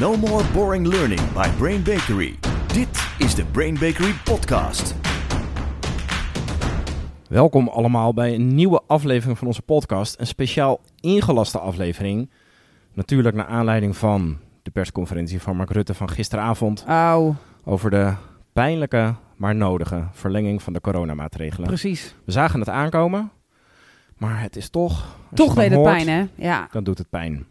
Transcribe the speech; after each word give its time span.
No 0.00 0.16
more 0.16 0.44
boring 0.52 0.86
learning 0.86 1.32
by 1.32 1.48
Brain 1.58 1.82
Bakery. 1.82 2.38
Dit 2.66 3.08
is 3.18 3.34
de 3.34 3.44
Brain 3.44 3.74
Bakery 3.74 4.12
podcast. 4.24 4.94
Welkom 7.28 7.68
allemaal 7.68 8.14
bij 8.14 8.34
een 8.34 8.54
nieuwe 8.54 8.82
aflevering 8.86 9.38
van 9.38 9.46
onze 9.46 9.62
podcast. 9.62 10.20
Een 10.20 10.26
speciaal 10.26 10.80
ingelaste 11.00 11.58
aflevering. 11.58 12.30
Natuurlijk 12.92 13.36
naar 13.36 13.46
aanleiding 13.46 13.96
van 13.96 14.38
de 14.62 14.70
persconferentie 14.70 15.40
van 15.42 15.56
Mark 15.56 15.70
Rutte 15.70 15.94
van 15.94 16.10
gisteravond. 16.10 16.84
Auw, 16.86 17.34
Over 17.64 17.90
de 17.90 18.14
pijnlijke, 18.52 19.14
maar 19.36 19.54
nodige 19.54 20.08
verlenging 20.12 20.62
van 20.62 20.72
de 20.72 20.80
coronamaatregelen. 20.80 21.66
precies. 21.66 22.14
We 22.24 22.32
zagen 22.32 22.60
het 22.60 22.68
aankomen, 22.68 23.30
maar 24.16 24.40
het 24.40 24.56
is 24.56 24.68
toch... 24.68 25.16
Toch 25.34 25.54
deed 25.54 25.64
het 25.70 25.74
hoort, 25.74 25.92
pijn, 25.96 26.08
hè? 26.08 26.26
Ja. 26.34 26.68
Dan 26.70 26.84
doet 26.84 26.98
het 26.98 27.10
pijn. 27.10 27.46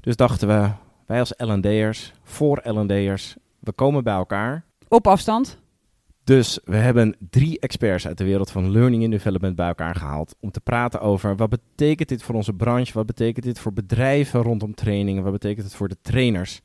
Dus 0.00 0.16
dachten 0.16 0.48
we, 0.48 0.68
wij 1.06 1.18
als 1.18 1.34
L&D'ers, 1.36 2.12
voor 2.22 2.60
L&D'ers, 2.64 3.36
we 3.58 3.72
komen 3.72 4.04
bij 4.04 4.14
elkaar. 4.14 4.64
Op 4.88 5.06
afstand. 5.06 5.62
Dus 6.24 6.58
we 6.64 6.76
hebben 6.76 7.16
drie 7.30 7.58
experts 7.58 8.06
uit 8.06 8.18
de 8.18 8.24
wereld 8.24 8.50
van 8.50 8.70
learning 8.70 9.02
and 9.02 9.12
development 9.12 9.56
bij 9.56 9.66
elkaar 9.66 9.94
gehaald 9.94 10.34
om 10.40 10.50
te 10.50 10.60
praten 10.60 11.00
over 11.00 11.36
wat 11.36 11.48
betekent 11.48 12.08
dit 12.08 12.22
voor 12.22 12.34
onze 12.34 12.52
branche, 12.52 12.92
wat 12.92 13.06
betekent 13.06 13.44
dit 13.44 13.58
voor 13.58 13.72
bedrijven 13.72 14.42
rondom 14.42 14.74
trainingen, 14.74 15.22
wat 15.22 15.32
betekent 15.32 15.66
het 15.66 15.74
voor 15.74 15.88
de 15.88 15.96
trainers. 16.02 16.60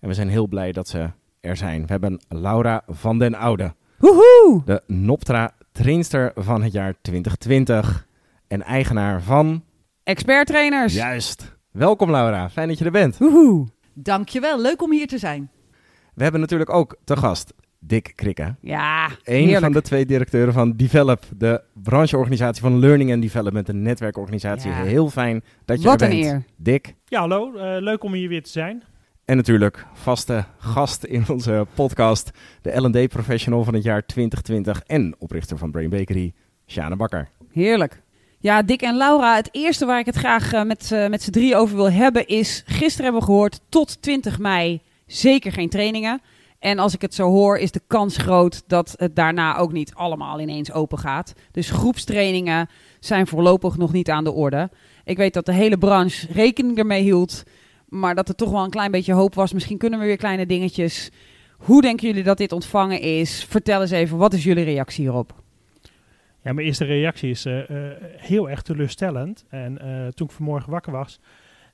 En 0.00 0.08
we 0.08 0.14
zijn 0.14 0.28
heel 0.28 0.46
blij 0.48 0.72
dat 0.72 0.88
ze 0.88 1.10
er 1.40 1.56
zijn. 1.56 1.80
We 1.80 1.92
hebben 1.92 2.20
Laura 2.28 2.82
van 2.86 3.18
den 3.18 3.34
Oude, 3.34 3.74
Woehoe! 3.98 4.62
de 4.64 4.82
Noptra 4.86 5.54
trainster 5.72 6.32
van 6.34 6.62
het 6.62 6.72
jaar 6.72 6.94
2020 7.02 8.06
en 8.46 8.62
eigenaar 8.62 9.22
van... 9.22 9.64
Expert-trainers. 10.02 10.94
Juist. 10.94 11.56
Welkom 11.70 12.10
Laura, 12.10 12.50
fijn 12.50 12.68
dat 12.68 12.78
je 12.78 12.84
er 12.84 12.90
bent. 12.90 13.18
Woehoe! 13.18 13.66
Dankjewel, 13.94 14.60
leuk 14.60 14.82
om 14.82 14.92
hier 14.92 15.06
te 15.06 15.18
zijn. 15.18 15.50
We 16.14 16.22
hebben 16.22 16.40
natuurlijk 16.40 16.70
ook 16.70 16.96
te 17.04 17.16
gast 17.16 17.52
Dick 17.78 18.12
Krikke. 18.14 18.54
Ja, 18.60 19.06
Een 19.06 19.14
heerlijk. 19.24 19.60
van 19.62 19.72
de 19.72 19.82
twee 19.82 20.06
directeuren 20.06 20.52
van 20.52 20.72
Develop, 20.76 21.24
de 21.36 21.62
brancheorganisatie 21.82 22.62
van 22.62 22.78
Learning 22.78 23.12
and 23.12 23.22
Development, 23.22 23.68
een 23.68 23.82
netwerkorganisatie. 23.82 24.70
Ja. 24.70 24.82
Heel 24.82 25.10
fijn 25.10 25.42
dat 25.64 25.82
je 25.82 25.88
Wat 25.88 26.00
er 26.00 26.10
een 26.10 26.20
bent. 26.20 26.32
eer. 26.32 26.44
Dick. 26.56 26.94
Ja, 27.04 27.20
hallo. 27.20 27.54
eh, 27.56 27.82
leuk 27.82 28.02
om 28.04 28.12
hier 28.12 28.28
weer 28.28 28.42
te 28.42 28.50
zijn. 28.50 28.82
En 29.24 29.36
natuurlijk 29.36 29.86
vaste 29.92 30.44
gast 30.58 31.04
in 31.04 31.24
onze 31.28 31.66
podcast, 31.74 32.30
de 32.62 32.80
L&D 32.80 33.08
Professional 33.08 33.64
van 33.64 33.74
het 33.74 33.82
jaar 33.82 34.06
2020 34.06 34.82
en 34.86 35.14
oprichter 35.18 35.58
van 35.58 35.70
Brain 35.70 35.90
Bakery, 35.90 36.32
Sjane 36.66 36.96
Bakker. 36.96 37.28
Heerlijk. 37.52 38.02
Ja, 38.42 38.62
Dick 38.62 38.82
en 38.82 38.96
Laura, 38.96 39.36
het 39.36 39.48
eerste 39.52 39.86
waar 39.86 39.98
ik 39.98 40.06
het 40.06 40.16
graag 40.16 40.52
eh, 40.52 40.62
met, 40.62 40.92
eh, 40.92 41.08
met 41.08 41.22
z'n 41.22 41.30
drie 41.30 41.56
over 41.56 41.76
wil 41.76 41.90
hebben 41.90 42.26
is... 42.26 42.62
Gisteren 42.66 43.04
hebben 43.04 43.20
we 43.20 43.26
gehoord, 43.26 43.60
tot 43.68 44.02
20 44.02 44.38
mei 44.38 44.80
zeker 45.06 45.52
geen 45.52 45.68
trainingen. 45.68 46.20
En 46.58 46.78
als 46.78 46.94
ik 46.94 47.00
het 47.00 47.14
zo 47.14 47.28
hoor, 47.28 47.58
is 47.58 47.70
de 47.70 47.82
kans 47.86 48.16
groot 48.16 48.62
dat 48.66 48.94
het 48.96 49.16
daarna 49.16 49.56
ook 49.56 49.72
niet 49.72 49.94
allemaal 49.94 50.40
ineens 50.40 50.72
open 50.72 50.98
gaat. 50.98 51.32
Dus 51.52 51.70
groepstrainingen 51.70 52.68
zijn 53.00 53.26
voorlopig 53.26 53.76
nog 53.76 53.92
niet 53.92 54.10
aan 54.10 54.24
de 54.24 54.32
orde. 54.32 54.70
Ik 55.04 55.16
weet 55.16 55.34
dat 55.34 55.46
de 55.46 55.52
hele 55.52 55.78
branche 55.78 56.26
rekening 56.32 56.78
ermee 56.78 57.02
hield, 57.02 57.42
maar 57.88 58.14
dat 58.14 58.28
er 58.28 58.34
toch 58.34 58.50
wel 58.50 58.64
een 58.64 58.70
klein 58.70 58.90
beetje 58.90 59.12
hoop 59.12 59.34
was. 59.34 59.52
Misschien 59.52 59.78
kunnen 59.78 59.98
we 59.98 60.04
weer 60.04 60.16
kleine 60.16 60.46
dingetjes. 60.46 61.10
Hoe 61.58 61.82
denken 61.82 62.06
jullie 62.06 62.22
dat 62.22 62.38
dit 62.38 62.52
ontvangen 62.52 63.00
is? 63.00 63.44
Vertel 63.48 63.80
eens 63.80 63.90
even, 63.90 64.18
wat 64.18 64.34
is 64.34 64.44
jullie 64.44 64.64
reactie 64.64 65.04
hierop? 65.04 65.41
Ja, 66.42 66.52
mijn 66.52 66.66
eerste 66.66 66.84
reactie 66.84 67.30
is 67.30 67.44
eh, 67.44 67.60
eh, 67.60 67.96
heel 68.16 68.50
erg 68.50 68.62
teleurstellend. 68.62 69.44
En 69.48 69.78
eh, 69.78 70.08
toen 70.08 70.26
ik 70.26 70.32
vanmorgen 70.32 70.70
wakker 70.70 70.92
was, 70.92 71.20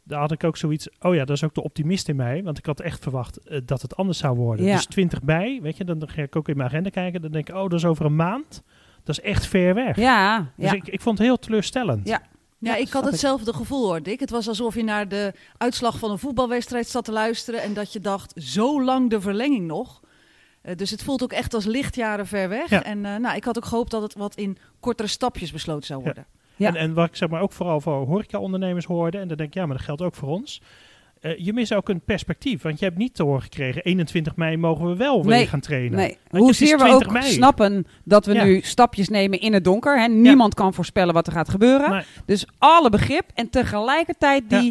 daar 0.03 0.21
had 0.21 0.33
ik 0.33 0.45
ook 0.45 0.57
zoiets... 0.57 0.89
Oh 1.01 1.15
ja, 1.15 1.25
dat 1.25 1.37
is 1.37 1.45
ook 1.45 1.55
de 1.55 1.63
optimist 1.63 2.09
in 2.09 2.17
mij. 2.17 2.43
Want 2.43 2.59
ik 2.59 2.67
had 2.67 2.81
echt 2.81 3.03
verwacht 3.03 3.41
dat 3.65 3.83
het 3.83 3.97
anders 3.97 4.19
zou 4.19 4.37
worden. 4.37 4.67
Ja. 4.67 4.75
Dus 4.75 4.87
20 4.87 5.23
mei, 5.23 5.61
weet 5.61 5.77
je, 5.77 5.85
dan 5.85 6.09
ga 6.09 6.23
ik 6.23 6.37
ook 6.37 6.49
in 6.49 6.57
mijn 6.57 6.69
agenda 6.69 6.91
kijken. 6.91 7.23
Dan 7.23 7.31
denk 7.31 7.49
ik, 7.49 7.55
oh, 7.55 7.63
dat 7.63 7.73
is 7.73 7.85
over 7.85 8.05
een 8.05 8.17
maand. 8.17 8.63
Dat 9.05 9.19
is 9.19 9.25
echt 9.25 9.47
ver 9.47 9.75
weg. 9.75 9.97
Ja, 9.97 10.53
Dus 10.57 10.71
ja. 10.71 10.77
ik, 10.77 10.89
ik 10.89 11.01
vond 11.01 11.19
het 11.19 11.27
heel 11.27 11.39
teleurstellend. 11.39 12.09
Ja. 12.09 12.23
Ja, 12.61 12.77
ik 12.77 12.89
had 12.89 13.05
hetzelfde 13.05 13.53
gevoel 13.53 13.87
hoor, 13.87 14.03
Dick. 14.03 14.21
Het 14.21 14.31
was 14.31 14.49
alsof 14.49 14.75
je 14.75 14.85
naar 14.85 15.09
de 15.09 15.33
uitslag 15.57 15.99
van 15.99 16.11
een 16.11 16.19
voetbalwedstrijd 16.19 16.89
zat 16.89 17.05
te 17.05 17.13
luisteren 17.13 17.63
en 17.63 17.75
dat 17.75 17.93
je 17.93 18.01
dacht, 18.01 18.33
zo 18.37 18.85
lang 18.85 19.11
de 19.11 19.21
verlenging 19.21 19.67
nog. 19.67 20.01
Eh, 20.69 20.77
dus 20.77 20.91
het 20.91 21.03
voelt 21.03 21.23
ook 21.23 21.33
echt 21.33 21.55
als 21.55 21.65
lichtjaren 21.65 22.27
ver 22.27 22.49
weg. 22.49 22.71
Ja. 22.71 22.83
En 22.85 23.05
eh, 23.05 23.17
nou, 23.17 23.37
ik 23.37 23.45
had 23.45 23.57
ook 23.57 23.65
gehoopt 23.65 23.91
dat 23.91 24.03
het 24.03 24.15
wat 24.15 24.35
in 24.35 24.59
kortere 24.81 25.09
stapjes 25.09 25.53
besloten 25.53 25.87
zou 25.87 26.03
worden. 26.03 26.27
Ja. 26.57 26.69
En, 26.69 26.75
en 26.77 26.95
wat 26.95 27.09
ik 27.09 27.17
zeg 27.17 27.29
maar 27.29 27.41
ook 27.41 27.53
vooral 27.53 27.81
voor 27.81 28.07
horecaondernemers 28.07 28.85
hoorde, 28.85 29.19
en 29.19 29.29
dan 29.29 29.37
denk 29.37 29.49
ik, 29.49 29.55
ja, 29.55 29.67
maar 29.67 29.77
dat 29.77 29.85
geldt 29.85 30.03
ook 30.03 30.15
voor 30.15 30.29
ons. 30.29 30.61
Eh, 31.21 31.39
je 31.39 31.53
mist 31.53 31.75
ook 31.75 31.89
een 31.89 32.01
perspectief, 32.01 32.63
want 32.63 32.79
je 32.79 32.85
hebt 32.85 32.99
niet 32.99 33.15
te 33.15 33.23
horen 33.23 33.43
gekregen, 33.43 33.83
21 33.83 34.37
mei 34.37 34.57
mogen 34.57 34.87
we 34.89 34.97
wel 34.97 35.23
weer 35.23 35.37
Nee, 35.37 35.47
gaan 35.47 35.61
trainen. 35.61 35.99
Nee, 35.99 36.19
hoezeer 36.31 36.79
we 36.79 36.85
20 36.85 37.07
ook 37.07 37.13
mei. 37.13 37.33
snappen 37.33 37.87
dat 38.05 38.27
we 38.27 38.35
Ja. 38.35 38.45
nu 38.45 38.61
stapjes 38.61 39.09
nemen 39.09 39.41
in 39.41 39.53
het 39.53 39.65
donker. 39.65 40.01
Hè? 40.01 40.07
Niemand 40.09 40.55
kan 40.55 40.75
voorspellen 40.75 41.15
wat 41.15 41.27
er 41.27 41.33
gaat 41.33 41.49
gebeuren. 41.49 41.91
Nee. 41.91 42.03
Dus 42.25 42.47
alle 42.59 42.91
begrip 42.91 43.25
en 43.35 43.51
tegelijkertijd 43.51 44.45
Ja. 44.49 44.71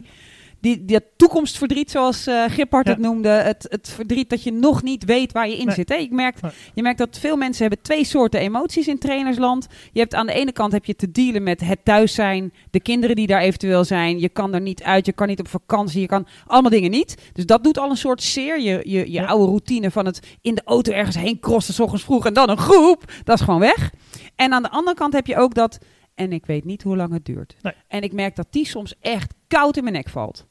Die, 0.59 0.85
die, 0.85 1.00
dat 1.00 1.03
toekomstverdriet, 1.16 1.91
zoals 1.91 2.28
Gippard 2.47 2.85
Ja. 2.85 2.91
het 2.91 3.01
noemde. 3.01 3.29
Het, 3.29 3.66
het 3.69 3.90
verdriet 3.90 4.29
dat 4.29 4.44
je 4.44 4.51
nog 4.53 4.84
niet 4.84 5.06
weet 5.06 5.31
waar 5.31 5.50
je 5.50 5.57
in 5.57 5.66
Nee. 5.66 5.75
zit. 5.75 5.90
Hè? 5.90 5.95
Je, 5.95 6.07
merkt, 6.12 6.41
Nee. 6.41 6.51
je 6.73 6.81
merkt 6.81 6.97
dat 6.97 7.18
veel 7.19 7.35
mensen 7.35 7.62
hebben 7.66 7.81
twee 7.84 8.03
soorten 8.03 8.40
emoties 8.40 8.88
in 8.88 8.97
trainersland. 9.00 9.68
Je 9.91 10.00
hebt 10.00 10.13
aan 10.13 10.25
de 10.28 10.34
ene 10.34 10.51
kant 10.51 10.72
heb 10.72 10.85
je 10.85 10.95
te 10.95 11.12
dealen 11.12 11.44
met 11.44 11.62
het 11.62 11.79
thuis 11.85 12.13
zijn, 12.13 12.53
de 12.72 12.79
kinderen 12.79 13.16
die 13.16 13.28
daar 13.28 13.41
eventueel 13.41 13.84
zijn. 13.84 14.19
Je 14.19 14.29
kan 14.29 14.53
er 14.53 14.62
niet 14.62 14.84
uit, 14.84 15.06
je 15.06 15.13
kan 15.13 15.28
niet 15.28 15.40
op 15.40 15.47
vakantie, 15.47 16.01
je 16.01 16.07
kan 16.07 16.28
allemaal 16.45 16.72
dingen 16.72 16.91
niet. 16.91 17.16
Dus 17.34 17.45
dat 17.45 17.63
doet 17.63 17.78
al 17.78 17.89
een 17.89 17.97
soort 17.97 18.24
zeer. 18.24 18.59
Je, 18.62 18.72
je, 18.84 18.97
je 19.00 19.12
Ja. 19.12 19.25
oude 19.25 19.45
routine 19.45 19.91
van 19.91 20.06
het 20.06 20.38
in 20.41 20.56
de 20.56 20.62
auto 20.66 20.91
ergens 20.91 21.16
heen 21.16 21.39
crossen, 21.39 21.74
s 21.74 21.79
ochtends 21.79 22.03
vroeg 22.03 22.25
en 22.25 22.34
dan 22.34 22.50
een 22.50 22.57
groep. 22.57 23.03
Dat 23.24 23.39
is 23.39 23.45
gewoon 23.45 23.59
weg. 23.59 23.91
En 24.35 24.53
aan 24.53 24.63
de 24.63 24.69
andere 24.69 24.95
kant 24.95 25.13
heb 25.13 25.28
je 25.28 25.38
ook 25.38 25.53
dat, 25.53 25.78
en 26.16 26.31
ik 26.34 26.45
weet 26.45 26.66
niet 26.66 26.84
hoe 26.84 26.95
lang 26.95 27.13
het 27.13 27.25
duurt. 27.25 27.56
Nee. 27.62 27.74
En 27.88 28.01
ik 28.01 28.13
merk 28.13 28.35
dat 28.35 28.47
die 28.50 28.66
soms 28.68 28.94
echt 29.01 29.34
koud 29.47 29.78
in 29.78 29.84
mijn 29.84 29.95
nek 29.95 30.09
valt. 30.09 30.47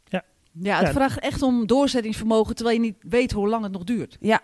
Ja, 0.60 0.76
het 0.78 0.86
Ja. 0.86 0.92
vraagt 0.92 1.18
echt 1.18 1.42
om 1.42 1.66
doorzettingsvermogen 1.66 2.54
terwijl 2.54 2.76
je 2.76 2.82
niet 2.82 2.96
weet 3.00 3.32
hoe 3.32 3.48
lang 3.48 3.62
het 3.62 3.72
nog 3.72 3.84
duurt. 3.84 4.16
Ja, 4.20 4.40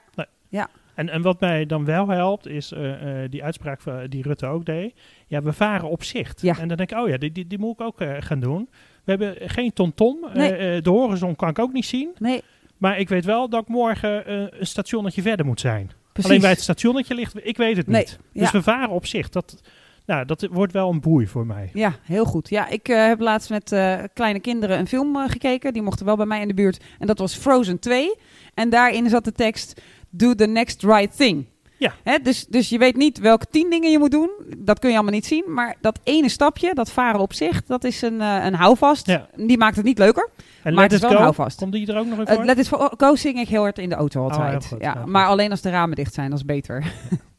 En, 0.94 1.08
en 1.08 1.22
wat 1.22 1.40
mij 1.40 1.66
dan 1.66 1.84
wel 1.84 2.08
helpt, 2.08 2.46
is 2.46 2.72
eh, 2.72 3.22
eh, 3.24 3.30
die 3.30 3.44
uitspraak 3.44 3.80
van, 3.80 4.06
die 4.06 4.22
Rutte 4.22 4.46
ook 4.46 4.64
deed. 4.64 4.94
Ja, 5.26 5.42
we 5.42 5.52
varen 5.52 5.88
op 5.90 6.02
zicht. 6.04 6.42
Ja. 6.42 6.58
En 6.58 6.68
dan 6.68 6.76
denk 6.76 6.90
ik, 6.90 6.98
oh 6.98 7.08
ja, 7.08 7.16
die, 7.16 7.32
die, 7.32 7.46
die 7.46 7.58
moet 7.58 7.72
ik 7.72 7.80
ook 7.80 8.00
eh, 8.00 8.10
gaan 8.18 8.40
doen. 8.40 8.68
We 9.04 9.10
hebben 9.10 9.36
geen 9.50 9.72
tonton. 9.72 10.18
Eh, 10.28 10.34
Nee. 10.34 10.52
eh, 10.56 10.82
de 10.82 10.90
horizon 10.90 11.36
kan 11.36 11.48
ik 11.48 11.58
ook 11.58 11.72
niet 11.72 11.84
zien. 11.86 12.10
nee, 12.18 12.42
Maar 12.76 12.98
ik 12.98 13.08
weet 13.08 13.24
wel 13.24 13.48
dat 13.48 13.62
ik 13.62 13.68
morgen 13.68 14.26
eh, 14.26 14.40
een 14.60 14.66
stationnetje 14.66 15.22
verder 15.22 15.46
moet 15.46 15.60
zijn. 15.60 15.90
precies. 16.12 16.30
Alleen 16.30 16.42
bij 16.42 16.50
het 16.50 16.60
stationnetje 16.60 17.14
ligt, 17.14 17.46
ik 17.46 17.56
weet 17.56 17.76
het 17.76 17.86
Nee, 17.86 18.00
niet. 18.00 18.18
Dus 18.32 18.50
ja. 18.50 18.58
we 18.58 18.62
varen 18.62 18.90
op 18.90 19.06
zicht. 19.06 19.32
Dat, 19.32 19.60
nou, 20.06 20.24
dat 20.24 20.48
wordt 20.50 20.72
wel 20.72 20.90
een 20.90 21.00
boei 21.00 21.26
voor 21.26 21.46
mij. 21.46 21.70
Ja, 21.72 21.94
heel 22.02 22.24
goed. 22.24 22.48
Ja, 22.48 22.68
ik 22.68 22.88
eh, 22.88 23.06
heb 23.06 23.20
laatst 23.20 23.50
met 23.50 23.72
eh, 23.72 23.98
kleine 24.14 24.40
kinderen 24.40 24.78
een 24.78 24.86
film 24.88 25.16
eh, 25.16 25.30
gekeken. 25.30 25.72
Die 25.72 25.82
mochten 25.82 26.06
wel 26.06 26.16
bij 26.16 26.26
mij 26.26 26.40
in 26.40 26.48
de 26.48 26.54
buurt. 26.54 26.84
En 26.98 27.06
dat 27.06 27.18
was 27.18 27.34
Frozen 27.34 27.78
2. 27.78 28.14
En 28.54 28.70
daarin 28.70 29.08
zat 29.08 29.24
de 29.24 29.32
tekst: 29.32 29.80
Do 30.10 30.34
the 30.34 30.46
next 30.46 30.82
right 30.82 31.16
thing. 31.16 31.46
Ja. 31.76 31.92
Hè, 32.02 32.18
dus, 32.22 32.46
dus 32.46 32.68
je 32.68 32.78
weet 32.78 32.96
niet 32.96 33.18
welke 33.18 33.46
tien 33.50 33.70
dingen 33.70 33.90
je 33.90 33.98
moet 33.98 34.10
doen. 34.10 34.30
Dat 34.58 34.78
kun 34.78 34.88
je 34.88 34.94
allemaal 34.94 35.14
niet 35.14 35.26
zien. 35.26 35.44
Maar 35.48 35.76
dat 35.80 36.00
ene 36.02 36.28
stapje, 36.28 36.74
dat 36.74 36.92
varen 36.92 37.20
op 37.20 37.32
zich, 37.32 37.64
dat 37.64 37.84
is 37.84 38.02
een, 38.02 38.20
een 38.20 38.54
houvast. 38.54 39.06
Ja. 39.06 39.28
Die 39.36 39.58
maakt 39.58 39.76
het 39.76 39.84
niet 39.84 39.98
leuker. 39.98 40.28
En 40.62 40.74
Maar 40.74 40.82
Let 40.82 40.82
het 40.82 40.92
is 40.92 40.96
It 40.96 41.02
wel 41.02 41.10
een 41.10 41.16
Go, 41.16 41.22
houvast. 41.22 41.58
komt 41.58 41.72
die 41.72 41.86
er 41.86 41.98
ook 41.98 42.06
nog 42.06 42.18
in 42.18 42.26
Uh, 42.28 42.34
voor? 42.34 42.44
Let 42.44 42.58
It 42.58 42.68
Go 42.96 43.16
zing 43.16 43.38
ik 43.38 43.48
heel 43.48 43.62
hard 43.62 43.78
in 43.78 43.88
de 43.88 43.94
auto 43.94 44.22
altijd. 44.22 44.62
Oh, 44.62 44.68
goed, 44.68 44.80
ja, 44.80 45.06
maar 45.06 45.26
alleen 45.26 45.50
als 45.50 45.60
de 45.60 45.70
ramen 45.70 45.96
dicht 45.96 46.14
zijn, 46.14 46.30
dat 46.30 46.38
is 46.38 46.44
beter. 46.44 46.84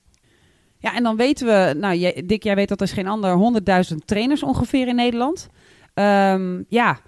ja, 0.83 0.95
en 0.95 1.03
dan 1.03 1.15
weten 1.15 1.47
we, 1.47 1.75
nou 1.79 1.95
jij, 1.95 2.23
Dick, 2.25 2.43
jij 2.43 2.55
weet 2.55 2.67
dat 2.69 2.81
er 2.81 2.87
is 2.87 2.93
geen 2.93 3.07
ander 3.07 3.61
100.000 3.91 3.95
trainers 4.05 4.43
ongeveer 4.43 4.87
in 4.87 4.95
Nederland. 4.95 5.47
Ehm, 5.93 6.61
ja, 6.67 6.99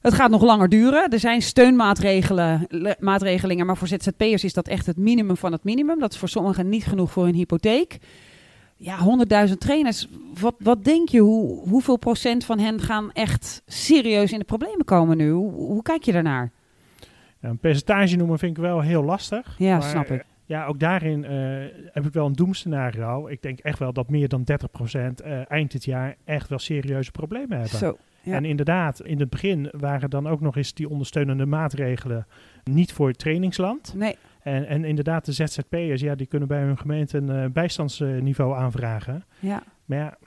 het 0.00 0.14
gaat 0.14 0.30
nog 0.30 0.42
langer 0.42 0.68
duren. 0.68 1.08
Er 1.08 1.18
zijn 1.18 1.42
steunmaatregelen, 1.42 2.66
le- 2.68 2.94
maatregelingen, 2.98 3.66
maar 3.66 3.76
voor 3.76 3.88
ZZP'ers 3.88 4.44
is 4.44 4.52
dat 4.52 4.68
echt 4.68 4.86
het 4.86 4.96
minimum 4.96 5.36
van 5.36 5.52
het 5.52 5.64
minimum. 5.64 5.98
Dat 5.98 6.12
is 6.12 6.18
voor 6.18 6.28
sommigen 6.28 6.68
niet 6.68 6.84
genoeg 6.86 7.12
voor 7.12 7.24
hun 7.24 7.34
hypotheek. 7.34 7.98
Ja, 8.76 8.96
100.000 9.48 9.52
trainers. 9.58 10.08
Wat, 10.40 10.54
wat 10.58 10.84
denk 10.84 11.08
je? 11.08 11.18
Hoe, 11.20 11.68
hoeveel 11.68 11.96
procent 11.96 12.44
van 12.44 12.58
hen 12.58 12.80
gaan 12.80 13.10
echt 13.12 13.62
serieus 13.66 14.32
in 14.32 14.38
de 14.38 14.44
problemen 14.44 14.84
komen 14.84 15.16
nu? 15.16 15.30
Hoe, 15.30 15.52
hoe 15.52 15.82
kijk 15.82 16.02
je 16.02 16.12
daarnaar? 16.12 16.50
Ja, 17.40 17.48
een 17.48 17.58
percentage 17.58 18.16
noemen 18.16 18.38
vind 18.38 18.56
ik 18.56 18.62
wel 18.62 18.80
heel 18.80 19.02
lastig. 19.04 19.54
Ja, 19.58 19.78
Maar, 19.78 19.88
snap 19.88 20.10
ik. 20.10 20.24
Ja, 20.46 20.66
ook 20.66 20.78
daarin 20.78 21.24
eh, 21.24 21.38
heb 21.92 22.06
ik 22.06 22.12
wel 22.12 22.26
een 22.26 22.32
doemscenario. 22.32 23.26
Ik 23.26 23.42
denk 23.42 23.58
echt 23.58 23.78
wel 23.78 23.92
dat 23.92 24.10
meer 24.10 24.28
dan 24.28 24.44
30% 24.44 25.24
eh, 25.24 25.50
eind 25.50 25.72
dit 25.72 25.84
jaar 25.84 26.16
echt 26.24 26.48
wel 26.48 26.58
serieuze 26.58 27.10
problemen 27.10 27.58
hebben. 27.58 27.78
Zo. 27.78 27.96
Ja. 28.22 28.34
En 28.34 28.44
inderdaad, 28.44 29.00
in 29.00 29.20
het 29.20 29.30
begin 29.30 29.68
waren 29.78 30.10
dan 30.10 30.28
ook 30.28 30.40
nog 30.40 30.56
eens 30.56 30.74
die 30.74 30.88
ondersteunende 30.88 31.46
maatregelen 31.46 32.26
niet 32.64 32.92
voor 32.92 33.08
het 33.08 33.18
trainingsland. 33.18 33.94
Nee, 33.96 34.16
En, 34.42 34.66
en 34.66 34.84
inderdaad, 34.84 35.24
de 35.24 35.32
ZZP'ers, 35.32 36.00
ja, 36.00 36.14
die 36.14 36.26
kunnen 36.26 36.48
bij 36.48 36.60
hun 36.60 36.78
gemeente 36.78 37.18
een 37.18 37.30
eh, 37.30 37.50
bijstandsniveau 37.50 38.56
aanvragen. 38.56 39.24
ja. 39.38 39.62
Maar 39.84 39.98
ja, 39.98 40.18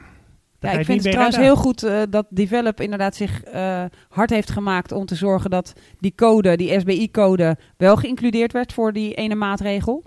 Ja, 0.60 0.72
ik 0.72 0.86
vind 0.86 1.04
het 1.04 1.12
trouwens 1.12 1.38
redden. 1.38 1.54
heel 1.54 1.64
goed 1.64 1.84
eh, 1.84 2.02
dat 2.10 2.26
Develop 2.30 2.82
inderdaad 2.82 3.16
zich 3.16 3.44
eh, 3.44 3.84
hard 4.10 4.30
heeft 4.30 4.52
gemaakt 4.52 4.92
om 4.92 5.06
te 5.06 5.16
zorgen 5.16 5.50
dat 5.50 5.74
die 6.00 6.14
code, 6.16 6.58
die 6.58 6.80
SBI-code, 6.80 7.58
wel 7.78 7.96
geïncludeerd 7.96 8.52
werd 8.52 8.74
voor 8.74 8.94
die 8.94 9.14
ene 9.14 9.36
maatregel. 9.36 10.04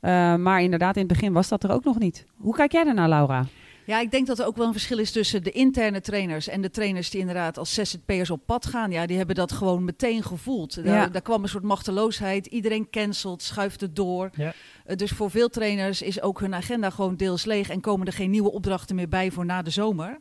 Eh, 0.00 0.34
maar 0.34 0.62
inderdaad, 0.62 0.94
in 0.96 1.02
het 1.02 1.12
begin 1.12 1.32
was 1.32 1.48
dat 1.48 1.64
er 1.64 1.72
ook 1.72 1.84
nog 1.84 1.98
niet. 1.98 2.26
Hoe 2.36 2.54
kijk 2.54 2.72
jij 2.72 2.86
ernaar, 2.86 3.08
Laura? 3.08 3.46
Ja, 3.86 4.00
ik 4.00 4.10
denk 4.10 4.26
dat 4.26 4.38
er 4.38 4.46
ook 4.46 4.56
wel 4.56 4.66
een 4.66 4.72
verschil 4.72 4.98
is 4.98 5.10
tussen 5.12 5.42
de 5.42 5.50
interne 5.50 6.00
trainers 6.00 6.48
en 6.48 6.60
de 6.60 6.70
trainers 6.70 7.10
die 7.10 7.20
inderdaad 7.20 7.58
als 7.58 7.74
ZZP'ers 7.74 8.30
op 8.30 8.40
pad 8.46 8.66
gaan. 8.66 8.90
Ja, 8.90 9.06
die 9.06 9.16
hebben 9.16 9.34
dat 9.36 9.52
gewoon 9.52 9.84
meteen 9.84 10.22
gevoeld. 10.22 10.74
Daar, 10.74 10.84
Ja. 10.86 11.06
daar 11.06 11.22
kwam 11.22 11.42
een 11.42 11.48
soort 11.48 11.64
machteloosheid. 11.64 12.46
Iedereen 12.46 12.90
cancelt, 12.90 13.42
schuift 13.42 13.80
het 13.80 13.96
door. 13.96 14.30
Ja. 14.34 14.52
Eh, 14.84 14.96
dus 14.96 15.10
voor 15.10 15.30
veel 15.30 15.48
trainers 15.48 16.02
is 16.02 16.20
ook 16.20 16.40
hun 16.40 16.54
agenda 16.54 16.90
gewoon 16.90 17.16
deels 17.16 17.44
leeg 17.44 17.68
en 17.70 17.80
komen 17.80 18.06
er 18.06 18.12
geen 18.12 18.30
nieuwe 18.30 18.52
opdrachten 18.52 18.96
meer 18.96 19.08
bij 19.08 19.30
voor 19.30 19.44
na 19.44 19.62
de 19.62 19.70
zomer. 19.70 20.18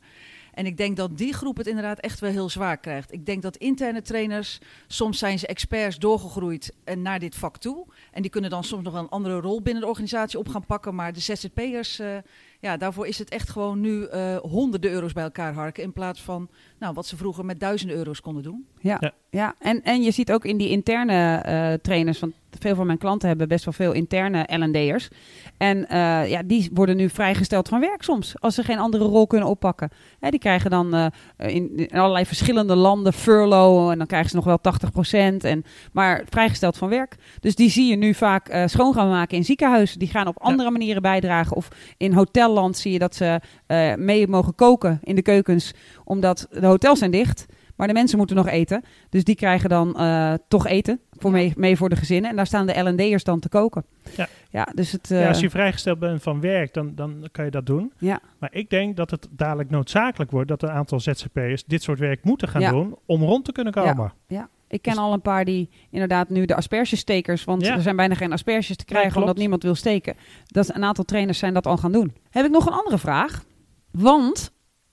En 0.54 0.66
ik 0.66 0.78
denk 0.78 0.98
dat 0.98 1.18
die 1.18 1.34
groep 1.34 1.58
het 1.58 1.68
inderdaad 1.68 2.00
echt 2.00 2.20
wel 2.20 2.32
heel 2.32 2.50
zwaar 2.50 2.78
krijgt. 2.78 3.14
Ik 3.14 3.26
denk 3.26 3.42
dat 3.42 3.56
interne 3.58 4.02
trainers, 4.02 4.60
soms 4.88 5.18
zijn 5.18 5.40
ze 5.40 5.48
experts 5.48 5.98
doorgegroeid 5.98 6.74
en 6.84 7.02
naar 7.02 7.20
dit 7.20 7.36
vak 7.36 7.58
toe. 7.58 7.86
En 8.12 8.22
die 8.22 8.32
kunnen 8.32 8.50
dan 8.50 8.64
soms 8.64 8.84
nog 8.84 8.94
een 8.94 9.10
andere 9.10 9.40
rol 9.40 9.62
binnen 9.62 9.82
de 9.82 9.90
organisatie 9.90 10.40
op 10.40 10.48
gaan 10.50 10.66
pakken. 10.66 10.96
Maar 10.96 11.14
de 11.14 11.20
ZZP'ers, 11.20 12.00
eh 12.00 12.18
ja, 12.64 12.78
daarvoor 12.78 13.08
is 13.08 13.20
het 13.20 13.30
echt 13.30 13.50
gewoon 13.50 13.80
nu 13.80 14.06
eh, 14.06 14.36
honderden 14.38 14.92
euro's 14.92 15.14
bij 15.14 15.24
elkaar 15.24 15.54
harken. 15.54 15.84
In 15.84 15.94
plaats 15.94 16.22
van 16.22 16.50
nou, 16.80 16.94
wat 16.94 17.06
ze 17.06 17.18
vroeger 17.18 17.46
met 17.46 17.60
duizenden 17.60 17.98
euro's 17.98 18.22
konden 18.22 18.44
doen. 18.44 18.66
Ja, 18.80 18.98
Ja. 19.00 19.14
ja. 19.30 19.56
En, 19.60 19.84
en 19.84 20.02
je 20.02 20.12
ziet 20.12 20.32
ook 20.32 20.46
in 20.46 20.58
die 20.58 20.70
interne 20.70 21.36
eh, 21.36 21.74
trainers, 21.74 22.20
want 22.20 22.34
veel 22.60 22.76
van 22.76 22.86
mijn 22.86 22.98
klanten 22.98 23.28
hebben 23.28 23.48
best 23.48 23.66
wel 23.66 23.74
veel 23.74 23.92
interne 23.92 24.48
L&D'ers. 24.58 25.08
En 25.58 25.90
eh, 25.90 26.30
ja, 26.30 26.42
die 26.46 26.70
worden 26.74 26.98
nu 26.98 27.10
vrijgesteld 27.10 27.68
van 27.68 27.80
werk 27.80 28.04
soms, 28.04 28.34
als 28.40 28.56
ze 28.56 28.64
geen 28.64 28.80
andere 28.80 29.04
rol 29.04 29.28
kunnen 29.28 29.48
oppakken. 29.48 29.90
Hè, 30.20 30.30
die 30.30 30.40
krijgen 30.40 30.70
dan 30.70 30.94
eh, 30.94 31.56
in, 31.56 31.78
in 31.78 32.00
allerlei 32.00 32.26
verschillende 32.26 32.76
landen 32.76 33.14
furlough 33.14 33.92
en 33.92 33.98
dan 33.98 34.08
krijgen 34.08 34.30
ze 34.30 34.36
nog 34.36 34.46
wel 34.46 34.60
80%. 35.38 35.38
En, 35.38 35.64
maar 35.92 36.24
vrijgesteld 36.30 36.78
van 36.78 36.90
werk. 36.90 37.16
Dus 37.40 37.56
die 37.56 37.70
zie 37.70 37.90
je 37.90 37.96
nu 37.96 38.14
vaak 38.14 38.48
eh, 38.48 38.68
schoon 38.68 38.94
gaan 38.94 39.10
maken 39.10 39.38
in 39.38 39.46
ziekenhuizen. 39.46 40.00
Die 40.00 40.08
gaan 40.08 40.28
op 40.28 40.42
andere 40.42 40.72
manieren 40.72 41.02
bijdragen. 41.02 41.56
Of 41.56 41.68
in 41.98 42.14
hotelland 42.54 42.78
zie 42.78 42.92
je 42.92 43.00
dat 43.00 43.16
ze 43.16 43.40
eh, 43.66 43.96
mee 43.96 44.28
mogen 44.28 44.56
koken 44.56 45.00
in 45.04 45.16
de 45.16 45.22
keukens, 45.22 45.74
omdat 46.04 46.48
de 46.52 46.66
hotels 46.66 47.00
zijn 47.00 47.12
dicht. 47.12 47.46
Maar 47.76 47.88
de 47.88 47.94
mensen 47.94 48.18
moeten 48.18 48.36
nog 48.36 48.48
eten. 48.48 48.84
Dus 49.10 49.24
die 49.24 49.36
krijgen 49.36 49.70
dan 49.70 49.96
eh, 49.98 50.34
toch 50.48 50.68
eten 50.68 51.00
voor 51.12 51.32
mee, 51.32 51.54
mee 51.56 51.78
voor 51.78 51.90
de 51.90 51.96
gezinnen. 51.96 52.30
En 52.30 52.36
daar 52.36 52.46
staan 52.48 52.68
de 52.68 52.80
L&D'ers 52.90 53.24
dan 53.24 53.40
te 53.40 53.50
koken. 53.50 53.86
Ja. 54.16 54.28
ja 54.50 54.68
dus 54.76 54.92
het... 54.92 55.12
eh, 55.12 55.22
Ja, 55.22 55.28
als 55.28 55.40
je 55.40 55.50
vrijgesteld 55.50 56.00
bent 56.00 56.22
van 56.24 56.42
werk, 56.42 56.74
dan, 56.74 56.96
dan 56.96 57.28
kan 57.32 57.46
je 57.46 57.52
dat 57.52 57.66
doen. 57.66 57.92
ja. 57.98 58.20
Maar 58.40 58.50
ik 58.54 58.70
denk 58.70 58.96
dat 58.98 59.12
het 59.12 59.28
dadelijk 59.32 59.70
noodzakelijk 59.70 60.32
wordt 60.32 60.48
dat 60.48 60.64
een 60.64 60.70
aantal 60.70 61.00
ZZP'ers 61.00 61.64
dit 61.66 61.84
soort 61.84 62.00
werk 62.00 62.24
moeten 62.24 62.48
gaan 62.48 62.62
Ja. 62.62 62.70
doen 62.70 62.96
om 63.06 63.24
rond 63.24 63.46
te 63.46 63.52
kunnen 63.52 63.74
komen. 63.74 64.14
Ja, 64.28 64.50
ik 64.74 64.82
ken 64.82 64.98
al 64.98 65.14
een 65.14 65.22
paar 65.22 65.46
die 65.46 65.70
inderdaad 65.92 66.30
nu 66.30 66.46
de 66.46 66.56
aspergestekers, 66.56 67.44
want 67.44 67.66
Ja. 67.66 67.76
er 67.76 67.82
zijn 67.82 67.96
bijna 67.96 68.16
geen 68.16 68.32
asperges 68.32 68.76
te 68.76 68.86
krijgen 68.86 69.22
omdat 69.22 69.38
niemand 69.38 69.64
wil 69.64 69.76
steken. 69.76 70.16
Dat 70.46 70.64
is- 70.70 70.76
een 70.76 70.84
aantal 70.84 71.04
trainers 71.04 71.38
zijn 71.38 71.54
dat 71.54 71.68
al 71.68 71.78
gaan 71.78 71.92
doen. 71.92 72.14
Heb 72.30 72.46
ik 72.46 72.52
nog 72.52 72.66
een 72.66 72.74
andere 72.74 72.98
vraag? 72.98 73.44
Want 73.92 74.52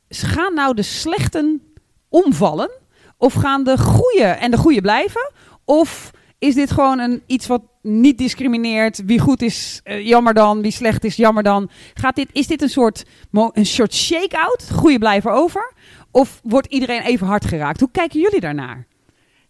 gaan 0.09 0.55
nou 0.55 0.75
de 0.75 0.83
slechten 0.83 1.63
omvallen? 2.09 2.71
Of 3.17 3.33
gaan 3.35 3.65
de 3.65 3.79
goede 3.79 4.25
en 4.25 4.51
de 4.51 4.57
goede 4.57 4.81
blijven? 4.81 5.33
Of 5.65 6.11
is 6.39 6.55
dit 6.55 6.71
gewoon 6.71 6.99
een, 6.99 7.23
iets 7.27 7.47
wat 7.47 7.63
niet 7.83 8.19
discrimineert? 8.19 9.05
Wie 9.05 9.19
goed 9.19 9.43
is, 9.43 9.81
eh, 9.85 10.07
jammer 10.07 10.35
dan. 10.35 10.63
Wie 10.63 10.71
slecht 10.73 11.05
is, 11.05 11.17
jammer 11.17 11.43
dan. 11.43 11.71
Gaat 11.95 12.17
dit, 12.17 12.29
is 12.33 12.47
dit 12.47 12.63
een 12.63 12.69
soort, 12.69 13.05
een 13.53 13.67
soort 13.67 13.95
shake-out? 13.95 14.71
Goede 14.73 14.99
blijven 14.99 15.33
over? 15.33 15.73
Of 16.11 16.41
wordt 16.45 16.67
iedereen 16.67 17.03
even 17.03 17.27
hard 17.27 17.45
geraakt? 17.45 17.81
Hoe 17.81 17.91
kijken 17.91 18.21
jullie 18.21 18.41
daarnaar? 18.41 18.87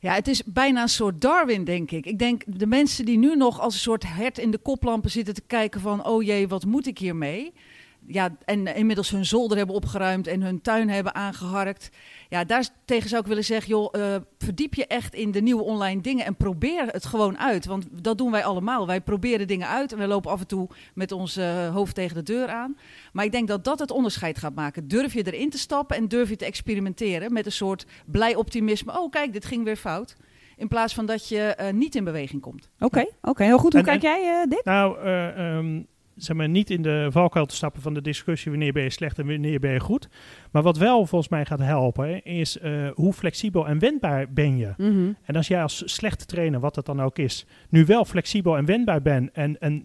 Ja, 0.02 0.14
het 0.14 0.28
is 0.28 0.44
bijna 0.44 0.82
een 0.82 0.88
soort 0.88 1.20
Darwin, 1.20 1.64
denk 1.64 1.90
ik. 1.90 2.06
Ik 2.06 2.18
denk 2.18 2.42
de 2.46 2.66
mensen 2.66 3.04
die 3.04 3.18
nu 3.18 3.36
nog 3.36 3.60
als 3.60 3.74
een 3.74 3.80
soort 3.80 4.04
hert 4.06 4.38
in 4.38 4.50
de 4.50 4.58
koplampen 4.58 5.10
zitten 5.10 5.34
te 5.34 5.42
kijken 5.46 5.80
van... 5.80 6.04
oh 6.06 6.22
jee, 6.22 6.48
wat 6.48 6.64
moet 6.64 6.86
ik 6.86 6.98
hiermee? 6.98 7.52
Ja, 8.06 8.36
en 8.44 8.74
inmiddels 8.74 9.10
hun 9.10 9.24
zolder 9.24 9.56
hebben 9.56 9.74
opgeruimd 9.76 10.26
en 10.26 10.42
hun 10.42 10.60
tuin 10.60 10.88
hebben 10.88 11.14
aangeharkt. 11.14 11.90
Ja, 12.28 12.44
daar 12.44 12.68
tegen 12.84 13.08
zou 13.08 13.22
ik 13.22 13.28
willen 13.28 13.44
zeggen, 13.44 13.68
joh, 13.70 13.94
eh, 13.94 14.16
verdiep 14.38 14.74
je 14.74 14.86
echt 14.86 15.14
in 15.14 15.30
de 15.30 15.40
nieuwe 15.42 15.62
online 15.62 16.00
dingen 16.00 16.24
en 16.24 16.36
probeer 16.36 16.86
het 16.86 17.06
gewoon 17.06 17.38
uit. 17.38 17.66
Want 17.66 17.86
dat 18.02 18.18
doen 18.18 18.30
wij 18.30 18.44
allemaal. 18.44 18.86
Wij 18.86 19.00
proberen 19.00 19.46
dingen 19.46 19.68
uit 19.68 19.92
en 19.92 19.98
we 19.98 20.06
lopen 20.06 20.30
af 20.30 20.40
en 20.40 20.46
toe 20.46 20.68
met 20.94 21.12
ons 21.12 21.36
eh, 21.36 21.74
hoofd 21.74 21.94
tegen 21.94 22.14
de 22.16 22.22
deur 22.22 22.48
aan. 22.48 22.76
Maar 23.12 23.24
ik 23.24 23.32
denk 23.32 23.48
dat 23.48 23.64
dat 23.64 23.78
het 23.78 23.90
onderscheid 23.90 24.38
gaat 24.38 24.54
maken. 24.54 24.88
Durf 24.88 25.12
je 25.12 25.32
erin 25.32 25.50
te 25.50 25.58
stappen 25.58 25.96
en 25.96 26.08
durf 26.08 26.28
je 26.28 26.36
te 26.36 26.44
experimenteren 26.44 27.32
met 27.32 27.46
een 27.46 27.52
soort 27.52 27.86
blij 28.06 28.34
optimisme. 28.34 28.98
Oh, 29.00 29.10
kijk, 29.10 29.32
dit 29.32 29.44
ging 29.44 29.64
weer 29.64 29.76
fout. 29.76 30.16
In 30.56 30.68
plaats 30.68 30.94
van 30.94 31.06
dat 31.06 31.28
je 31.28 31.40
eh, 31.40 31.72
niet 31.72 31.94
in 31.94 32.04
beweging 32.04 32.42
komt. 32.42 32.68
Oké, 32.80 33.04
oké, 33.22 33.44
heel 33.44 33.58
goed. 33.58 33.72
Hoe 33.72 33.80
En- 33.80 33.86
kijk 33.86 34.02
jij, 34.02 34.40
eh, 34.42 34.50
Dick? 34.50 34.64
Nou, 34.64 34.98
eh, 34.98 35.56
ehm, 35.56 35.82
zeg 36.22 36.36
maar, 36.36 36.48
niet 36.48 36.70
in 36.70 36.82
de 36.82 37.08
valkuil 37.10 37.46
te 37.46 37.54
stappen 37.54 37.82
van 37.82 37.94
de 37.94 38.02
discussie 38.02 38.50
wanneer 38.50 38.72
ben 38.72 38.82
je 38.82 38.90
slecht 38.90 39.18
en 39.18 39.26
wanneer 39.26 39.60
ben 39.60 39.72
je 39.72 39.80
goed. 39.80 40.08
Maar 40.50 40.62
wat 40.62 40.76
wel 40.76 41.06
volgens 41.06 41.30
mij 41.30 41.44
gaat 41.44 41.58
helpen, 41.58 42.24
is 42.24 42.58
eh, 42.58 42.88
hoe 42.94 43.12
flexibel 43.12 43.66
en 43.68 43.78
wendbaar 43.78 44.32
ben 44.32 44.56
je. 44.56 44.72
Mhm. 44.76 45.12
En 45.22 45.36
als 45.36 45.48
jij 45.48 45.62
als 45.62 45.82
slechte 45.84 46.26
trainer, 46.26 46.60
wat 46.60 46.76
het 46.76 46.86
dan 46.86 47.02
ook 47.02 47.18
is, 47.18 47.46
nu 47.68 47.84
wel 47.84 48.04
flexibel 48.04 48.56
en 48.56 48.64
wendbaar 48.64 49.02
bent 49.02 49.30
en, 49.32 49.60
en 49.60 49.84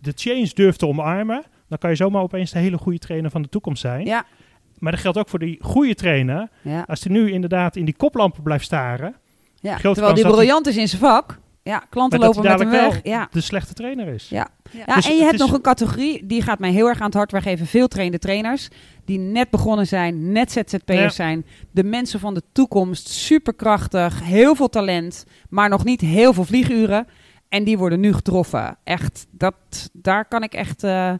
de 0.00 0.12
change 0.14 0.50
durft 0.54 0.78
te 0.78 0.86
omarmen, 0.86 1.44
dan 1.68 1.78
kan 1.78 1.90
je 1.90 1.96
zomaar 1.96 2.22
opeens 2.22 2.50
de 2.50 2.58
hele 2.58 2.78
goede 2.78 2.98
trainer 2.98 3.30
van 3.30 3.42
de 3.42 3.48
toekomst 3.48 3.80
zijn. 3.80 4.06
Ja, 4.06 4.24
Maar 4.78 4.92
dat 4.92 5.00
geldt 5.00 5.18
ook 5.18 5.28
voor 5.28 5.38
die 5.38 5.58
goede 5.60 5.94
trainer. 5.94 6.48
ja, 6.62 6.84
Als 6.86 7.04
hij 7.04 7.12
nu 7.12 7.30
inderdaad 7.30 7.76
in 7.76 7.84
die 7.84 7.96
koplampen 7.96 8.42
blijft 8.42 8.64
staren, 8.64 9.14
ja. 9.60 9.76
Terwijl 9.76 10.14
die 10.14 10.22
dat 10.24 10.32
briljant 10.32 10.66
is 10.66 10.76
in 10.76 10.88
zijn 10.88 11.00
vak. 11.00 11.38
Ja, 11.62 11.78
klanten 11.90 12.18
maar 12.18 12.28
lopen 12.28 12.42
met 12.50 12.58
hem 12.60 12.70
weg. 12.70 12.80
wel 12.92 13.12
Ja. 13.12 13.28
de 13.30 13.40
slechte 13.40 13.74
trainer 13.74 14.06
is. 14.08 14.28
Ja. 14.28 14.48
Ja. 14.72 14.82
Ja, 14.86 14.94
Dus 14.94 15.08
en 15.08 15.14
je 15.16 15.20
hebt 15.22 15.34
is- 15.34 15.40
nog 15.40 15.52
een 15.52 15.60
categorie, 15.60 16.26
die 16.26 16.42
gaat 16.42 16.58
mij 16.58 16.70
heel 16.70 16.88
erg 16.88 16.98
aan 17.00 17.04
het 17.06 17.14
hart. 17.14 17.32
Wij 17.32 17.40
geven 17.42 17.66
veel 17.66 17.88
trainde 17.88 18.18
trainers 18.18 18.68
die 19.04 19.18
net 19.18 19.50
begonnen 19.50 19.86
zijn, 19.86 20.32
net 20.32 20.52
ZZP'ers 20.52 20.98
Ja. 21.00 21.08
zijn. 21.10 21.46
De 21.70 21.84
mensen 21.84 22.20
van 22.20 22.34
de 22.34 22.42
toekomst, 22.52 23.08
superkrachtig, 23.08 24.20
heel 24.24 24.54
veel 24.54 24.68
talent, 24.68 25.24
maar 25.48 25.68
nog 25.68 25.84
niet 25.84 26.00
heel 26.00 26.32
veel 26.32 26.44
vlieguren. 26.44 27.06
En 27.48 27.64
die 27.64 27.78
worden 27.78 28.00
nu 28.00 28.12
getroffen. 28.12 28.78
Echt, 28.84 29.26
dat, 29.30 29.54
daar 29.92 30.24
kan 30.24 30.42
ik 30.42 30.52
echt 30.54 30.84
eh, 30.84 31.12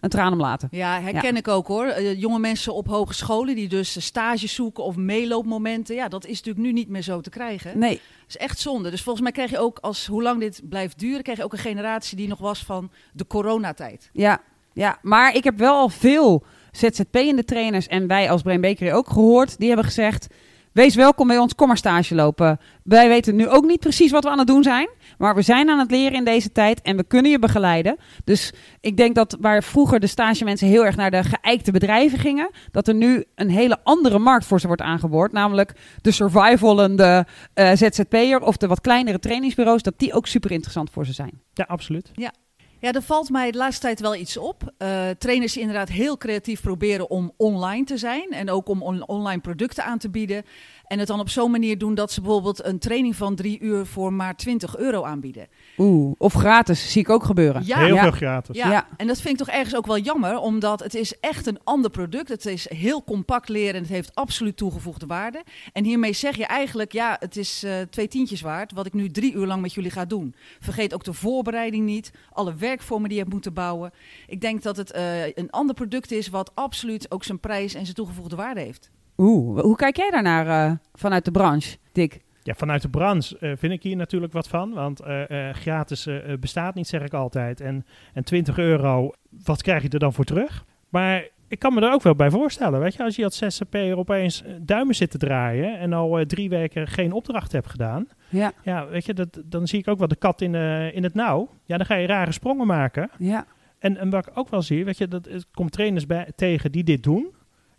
een 0.00 0.10
traan 0.10 0.32
om 0.32 0.40
laten. 0.40 0.68
Ja, 0.70 1.00
herken 1.00 1.36
ik 1.36 1.48
ook 1.48 1.66
hoor. 1.66 1.86
Eh, 1.86 2.20
jonge 2.20 2.38
mensen 2.38 2.74
op 2.74 2.86
hogescholen 2.86 3.54
die 3.54 3.68
dus 3.68 4.04
stages 4.04 4.54
zoeken 4.54 4.84
of 4.84 4.96
meeloopmomenten. 4.96 5.94
Ja, 5.94 6.08
dat 6.08 6.26
is 6.26 6.36
natuurlijk 6.36 6.66
nu 6.66 6.72
niet 6.72 6.88
meer 6.88 7.02
zo 7.02 7.20
te 7.20 7.30
krijgen. 7.30 7.78
Nee, 7.78 7.94
Dat 7.94 8.28
is 8.28 8.36
echt 8.36 8.58
zonde. 8.58 8.90
Dus 8.90 9.02
volgens 9.02 9.24
mij 9.24 9.32
krijg 9.32 9.50
je 9.50 9.58
ook, 9.58 9.78
als 9.78 10.06
hoe 10.06 10.22
lang 10.22 10.40
dit 10.40 10.60
blijft 10.68 10.98
duren, 10.98 11.22
krijg 11.22 11.38
je 11.38 11.44
ook 11.44 11.52
een 11.52 11.58
generatie 11.58 12.16
die 12.16 12.28
nog 12.28 12.38
was 12.38 12.64
van 12.64 12.90
de 13.12 13.26
coronatijd. 13.26 14.10
Ja, 14.12 14.40
ja, 14.72 14.98
maar 15.02 15.34
ik 15.34 15.44
heb 15.44 15.58
wel 15.58 15.74
al 15.74 15.88
veel 15.88 16.44
ZZP'ende 16.72 17.44
trainers 17.44 17.86
en 17.86 18.06
wij 18.06 18.30
als 18.30 18.42
Brain 18.42 18.60
Bakery 18.60 18.90
ook 18.90 19.08
gehoord. 19.10 19.58
Die 19.58 19.66
hebben 19.68 19.86
gezegd, 19.86 20.26
wees 20.72 20.94
welkom 20.94 21.26
bij 21.26 21.38
ons, 21.38 21.54
kom 21.54 21.66
maar 21.68 21.76
stage 21.76 22.14
lopen. 22.14 22.58
Wij 22.82 23.08
weten 23.08 23.36
nu 23.36 23.48
ook 23.48 23.64
niet 23.64 23.80
precies 23.80 24.10
wat 24.10 24.24
we 24.24 24.30
aan 24.30 24.38
het 24.38 24.46
doen 24.46 24.62
zijn. 24.62 24.88
Maar 25.18 25.34
we 25.34 25.42
zijn 25.42 25.68
aan 25.68 25.78
het 25.78 25.90
leren 25.90 26.16
in 26.18 26.24
deze 26.24 26.52
tijd 26.52 26.82
en 26.82 26.96
we 26.96 27.04
kunnen 27.04 27.30
je 27.30 27.38
begeleiden. 27.38 27.96
Dus 28.24 28.52
ik 28.80 28.96
denk 28.96 29.14
dat 29.14 29.36
waar 29.40 29.62
vroeger 29.62 30.00
de 30.00 30.06
stagemensen 30.06 30.68
heel 30.68 30.84
erg 30.84 30.96
naar 30.96 31.10
de 31.10 31.22
geëikte 31.24 31.72
bedrijven 31.72 32.18
gingen, 32.18 32.50
dat 32.70 32.88
er 32.88 32.94
nu 32.94 33.24
een 33.34 33.50
hele 33.50 33.78
andere 33.82 34.18
markt 34.18 34.44
voor 34.44 34.60
ze 34.60 34.66
wordt 34.66 34.82
aangeboord. 34.82 35.32
Namelijk 35.32 35.72
de 36.00 36.10
survivalende 36.10 37.26
eh 37.54 37.70
ZZP'er 37.72 38.40
of 38.40 38.56
de 38.56 38.66
wat 38.66 38.80
kleinere 38.80 39.18
trainingsbureaus, 39.18 39.82
dat 39.82 39.98
die 39.98 40.12
ook 40.12 40.26
super 40.26 40.50
interessant 40.50 40.90
voor 40.90 41.06
ze 41.06 41.12
zijn. 41.12 41.42
Ja, 41.52 41.64
absoluut. 41.68 42.10
Ja, 42.14 42.32
er 42.80 43.02
valt 43.02 43.30
mij 43.30 43.50
de 43.50 43.58
laatste 43.58 43.82
tijd 43.82 44.00
wel 44.00 44.14
iets 44.14 44.36
op. 44.36 44.72
Eh, 44.78 45.08
trainers 45.18 45.56
inderdaad 45.56 45.88
heel 45.88 46.16
creatief 46.16 46.60
proberen 46.60 47.10
om 47.10 47.32
online 47.36 47.84
te 47.84 47.96
zijn 47.96 48.30
en 48.30 48.50
ook 48.50 48.68
om 48.68 48.82
on- 48.82 49.08
online 49.08 49.40
producten 49.40 49.84
aan 49.84 49.98
te 49.98 50.10
bieden. 50.10 50.44
En 50.88 50.98
het 50.98 51.08
dan 51.08 51.20
op 51.20 51.28
zo'n 51.28 51.50
manier 51.50 51.78
doen 51.78 51.94
dat 51.94 52.12
ze 52.12 52.20
bijvoorbeeld 52.20 52.64
een 52.64 52.78
training 52.78 53.16
van 53.16 53.34
drie 53.34 53.60
uur 53.60 53.86
voor 53.86 54.12
maar 54.12 54.36
20 54.36 54.76
euro 54.76 55.04
aanbieden. 55.04 55.48
Oeh, 55.78 56.14
of 56.18 56.32
gratis, 56.32 56.92
zie 56.92 57.00
ik 57.00 57.08
ook 57.10 57.24
gebeuren. 57.24 57.62
Ja, 57.64 57.78
Heel 57.78 57.94
ja. 57.94 58.02
veel 58.02 58.10
gratis. 58.10 58.56
Ja, 58.56 58.70
Ja. 58.70 58.88
en 58.96 59.06
dat 59.06 59.20
vind 59.20 59.40
ik 59.40 59.46
toch 59.46 59.54
ergens 59.54 59.76
ook 59.76 59.86
wel 59.86 59.98
jammer, 59.98 60.38
omdat 60.38 60.80
het 60.80 60.94
is 60.94 61.20
echt 61.20 61.46
een 61.46 61.58
ander 61.64 61.90
product. 61.90 62.28
Het 62.28 62.46
is 62.46 62.70
heel 62.70 63.04
compact 63.04 63.48
leren 63.48 63.74
en 63.74 63.80
het 63.80 63.90
heeft 63.90 64.14
absoluut 64.14 64.56
toegevoegde 64.56 65.06
waarde. 65.06 65.42
En 65.72 65.84
hiermee 65.84 66.12
zeg 66.12 66.36
je 66.36 66.46
eigenlijk, 66.46 66.92
ja, 66.92 67.16
het 67.20 67.36
is 67.36 67.62
eh, 67.62 67.72
twee 67.90 68.08
tientjes 68.08 68.40
waard, 68.40 68.72
wat 68.72 68.86
ik 68.86 68.92
nu 68.94 69.08
drie 69.10 69.34
uur 69.34 69.46
lang 69.46 69.62
met 69.62 69.74
jullie 69.74 69.90
ga 69.90 70.04
doen. 70.04 70.34
Vergeet 70.60 70.94
ook 70.94 71.04
de 71.04 71.12
voorbereiding 71.12 71.84
niet, 71.84 72.10
alle 72.32 72.54
werkvormen 72.54 73.08
die 73.08 73.16
je 73.16 73.22
hebt 73.22 73.32
moeten 73.34 73.52
bouwen. 73.54 73.90
Ik 74.26 74.40
denk 74.40 74.62
dat 74.62 74.76
het 74.76 74.90
eh, 74.92 75.26
een 75.26 75.50
ander 75.50 75.74
product 75.74 76.10
is 76.10 76.28
wat 76.28 76.50
absoluut 76.54 77.10
ook 77.10 77.24
zijn 77.24 77.40
prijs 77.40 77.74
en 77.74 77.82
zijn 77.82 77.96
toegevoegde 77.96 78.36
waarde 78.36 78.60
heeft. 78.60 78.90
Oeh, 79.18 79.60
hoe 79.60 79.76
kijk 79.76 79.96
jij 79.96 80.10
daarnaar 80.10 80.46
eh, 80.46 80.76
vanuit 80.94 81.24
de 81.24 81.30
branche, 81.30 81.76
Dick? 81.92 82.20
Ja, 82.42 82.54
vanuit 82.54 82.82
de 82.82 82.88
branche 82.88 83.38
eh, 83.38 83.52
vind 83.56 83.72
ik 83.72 83.82
hier 83.82 83.96
natuurlijk 83.96 84.32
wat 84.32 84.48
van. 84.48 84.72
Want 84.72 85.00
eh, 85.00 85.50
gratis 85.52 86.08
bestaat 86.40 86.74
niet, 86.74 86.86
zeg 86.86 87.02
ik 87.02 87.14
altijd. 87.14 87.60
En, 87.60 87.86
en 88.14 88.24
20 88.24 88.58
euro, 88.58 89.12
wat 89.44 89.62
krijg 89.62 89.82
je 89.82 89.88
er 89.88 89.98
dan 89.98 90.12
voor 90.12 90.24
terug? 90.24 90.64
Maar 90.88 91.28
ik 91.48 91.58
kan 91.58 91.74
me 91.74 91.80
er 91.80 91.92
ook 91.92 92.02
wel 92.02 92.14
bij 92.14 92.30
voorstellen. 92.30 92.80
Weet 92.80 92.94
je, 92.94 93.02
als 93.02 93.16
je 93.16 93.24
als 93.24 93.36
ZZP'er 93.36 93.98
opeens 93.98 94.44
duimen 94.60 94.94
zit 94.94 95.10
te 95.10 95.18
draaien 95.18 95.78
en 95.78 95.92
al 95.92 96.26
drie 96.26 96.48
weken 96.48 96.86
geen 96.86 97.12
opdracht 97.12 97.52
hebt 97.52 97.70
gedaan. 97.70 98.08
Ja, 98.28 98.52
Ja, 98.62 98.86
weet 98.86 99.06
je, 99.06 99.14
dat, 99.14 99.42
dan 99.44 99.66
zie 99.66 99.78
ik 99.78 99.88
ook 99.88 99.98
wel 99.98 100.08
de 100.08 100.16
kat 100.16 100.40
in, 100.40 100.54
in 100.94 101.02
het 101.02 101.14
nauw. 101.14 101.48
Ja, 101.64 101.76
dan 101.76 101.86
ga 101.86 101.94
je 101.94 102.06
rare 102.06 102.32
sprongen 102.32 102.66
maken. 102.66 103.10
ja, 103.18 103.46
En, 103.78 103.96
en 103.96 104.10
wat 104.10 104.26
ik 104.26 104.38
ook 104.38 104.48
wel 104.48 104.62
zie, 104.62 104.84
weet 104.84 104.98
je, 104.98 105.08
dat 105.08 105.26
er 105.26 105.44
komt 105.52 105.72
trainers 105.72 106.06
bij, 106.06 106.32
tegen 106.36 106.72
die 106.72 106.84
dit 106.84 107.02
doen. 107.02 107.36